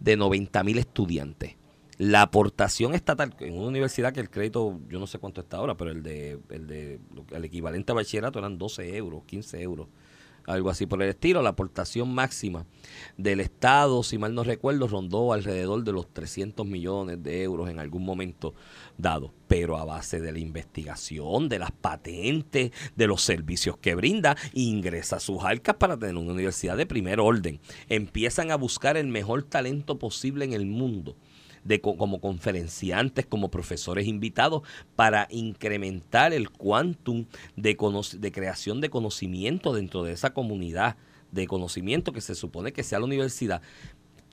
[0.00, 1.56] de 90 mil estudiantes.
[1.98, 5.76] La aportación estatal en una universidad que el crédito, yo no sé cuánto está ahora,
[5.76, 7.00] pero el de el, de,
[7.32, 9.88] el equivalente a bachillerato eran 12 euros, 15 euros,
[10.48, 11.42] algo así por el estilo.
[11.42, 12.66] La aportación máxima
[13.16, 17.78] del Estado, si mal no recuerdo, rondó alrededor de los 300 millones de euros en
[17.78, 18.54] algún momento
[18.96, 24.36] dado, pero a base de la investigación, de las patentes, de los servicios que brinda,
[24.52, 27.60] ingresa a sus arcas para tener una universidad de primer orden.
[27.88, 31.16] Empiezan a buscar el mejor talento posible en el mundo
[31.64, 34.62] de, como conferenciantes, como profesores invitados,
[34.96, 37.76] para incrementar el quantum de,
[38.18, 40.96] de creación de conocimiento dentro de esa comunidad
[41.32, 43.60] de conocimiento que se supone que sea la universidad.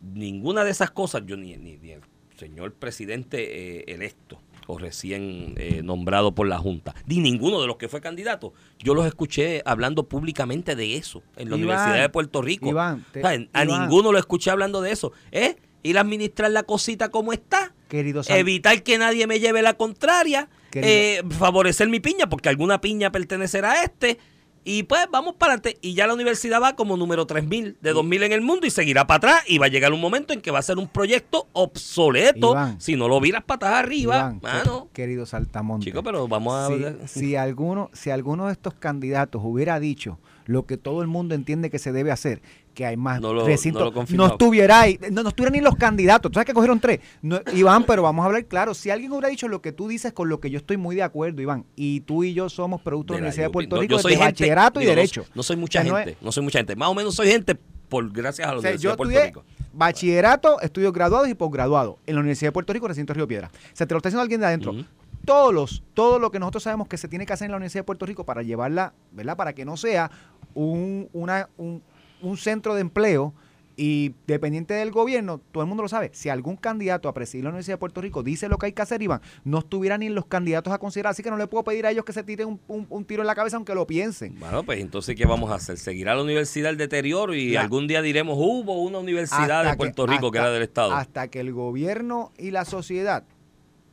[0.01, 2.01] Ninguna de esas cosas, yo ni, ni, el
[2.38, 7.76] señor presidente eh, electo o recién eh, nombrado por la Junta, ni ninguno de los
[7.78, 12.09] que fue candidato, yo los escuché hablando públicamente de eso en la Iván, Universidad de
[12.09, 12.69] Puerto Rico.
[12.69, 13.82] Iván, te- O sea, a Iván.
[13.82, 15.11] ninguno lo escuché hablando de eso.
[15.32, 15.55] ¿Eh?
[15.86, 17.73] Ir a administrar la cosita como está.
[17.89, 20.49] Querido San- Evitar que nadie me lleve la contraria.
[20.73, 24.17] Eh, favorecer mi piña, porque alguna piña pertenecerá a este.
[24.67, 25.77] Y pues vamos para adelante.
[25.81, 29.05] Y ya la universidad va como número 3000, de 2000 en el mundo y seguirá
[29.05, 29.43] para atrás.
[29.47, 32.81] Y va a llegar un momento en que va a ser un proyecto obsoleto Iván.
[32.81, 34.15] si no lo viras patas arriba.
[34.17, 34.89] Iván, mano.
[34.91, 35.86] que- querido Saltamonte.
[35.86, 36.67] Chico, pero vamos a
[37.07, 41.36] si, si alguno, si alguno de estos candidatos hubiera dicho lo que todo el mundo
[41.36, 42.41] entiende que se debe hacer,
[42.76, 44.30] que hay más No lo- recintos, no lo confirmaba.
[44.34, 46.32] estuviera ahí, no, no estuvieran ni los candidatos.
[46.32, 46.99] Tú sabes que cogieron tres.
[47.23, 48.76] No, Iván, pero vamos a hablar claro.
[48.76, 51.01] Si alguien hubiera dicho lo que tú dices, con lo que yo estoy muy de
[51.01, 53.51] acuerdo, Iván, y tú y yo somos producto de la Universidad de.
[53.51, 55.26] Puerto No, Rico de bachillerato y no- derecho.
[55.34, 56.76] No, soy mucha no gente, no soy mucha gente.
[56.76, 57.55] Más o menos soy gente
[57.89, 59.43] por gracias a la O sea, Universidad yo de Puerto estudié Rico.
[59.73, 63.49] bachillerato, estudios graduados y posgraduados en la Universidad de Puerto Rico, recinto Río Piedra.
[63.53, 64.73] O sea, te lo está diciendo alguien de adentro.
[65.23, 67.80] Todos los, todo lo que nosotros sabemos que se tiene que hacer en la Universidad
[67.82, 69.36] de Puerto Rico para llevarla, ¿verdad?
[69.38, 70.11] Para que no sea
[70.53, 71.82] un, una, un,
[72.22, 73.34] un centro de empleo
[73.78, 76.09] y dependiente del gobierno, todo el mundo lo sabe.
[76.13, 78.82] Si algún candidato a presidir la Universidad de Puerto Rico dice lo que hay que
[78.82, 81.11] hacer, Iván, no estuviera ni los candidatos a considerar.
[81.11, 83.22] Así que no le puedo pedir a ellos que se tiren un, un- un tiro
[83.22, 84.39] en la cabeza aunque lo piensen.
[84.39, 85.78] Bueno, pues entonces, ¿qué vamos a hacer?
[85.78, 90.07] ¿Seguirá la universidad el deterioro y algún día diremos, hubo una universidad Hasta de Puerto
[90.07, 90.93] Rico que era del Estado?
[90.93, 93.26] Hasta que el gobierno y la sociedad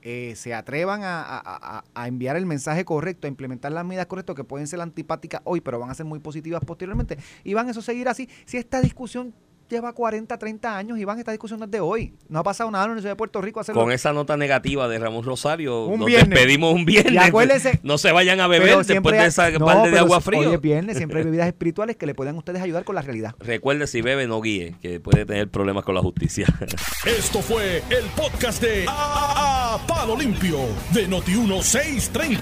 [0.03, 4.37] eh, se atrevan a, a- a- enviar el mensaje correcto, a implementar las medidas correctas
[4.37, 7.17] que pueden ser antipáticas hoy, pero van a ser muy positivas posteriormente.
[7.45, 8.29] Y van a eso seguir así.
[8.45, 9.35] Si esta discusión
[9.73, 12.15] lleva 40, 30 años, Iván, esta discusión no es de hoy.
[12.29, 13.61] No ha pasado nada en la Universidad de Puerto Rico.
[13.61, 16.31] hacerlo- Con esa nota negativa de Ramón Rosario, Un nos viernes.
[16.31, 17.13] despedimos un viernes.
[17.15, 20.21] Y acuérdense- no se vayan a beber después siempre de esa no, balde de agua
[20.21, 20.41] frío.
[20.49, 23.35] Hoy es viernes, siempre hay bebidas espirituales que le puedan ustedes ayudar con la realidad.
[23.41, 26.47] Recuerde, si bebe, no guíe, que puede tener problemas con la justicia.
[27.07, 30.59] Esto fue el podcast de A, A- Palo Limpio
[30.93, 32.39] de Noti1630.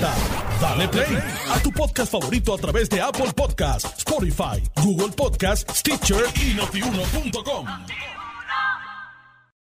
[0.61, 1.19] Dale play
[1.51, 7.20] a tu podcast favorito a través de Apple Podcasts, Spotify, Google Podcasts, Stitcher y notiuno.com.
[7.21, 8.20] Antier.com.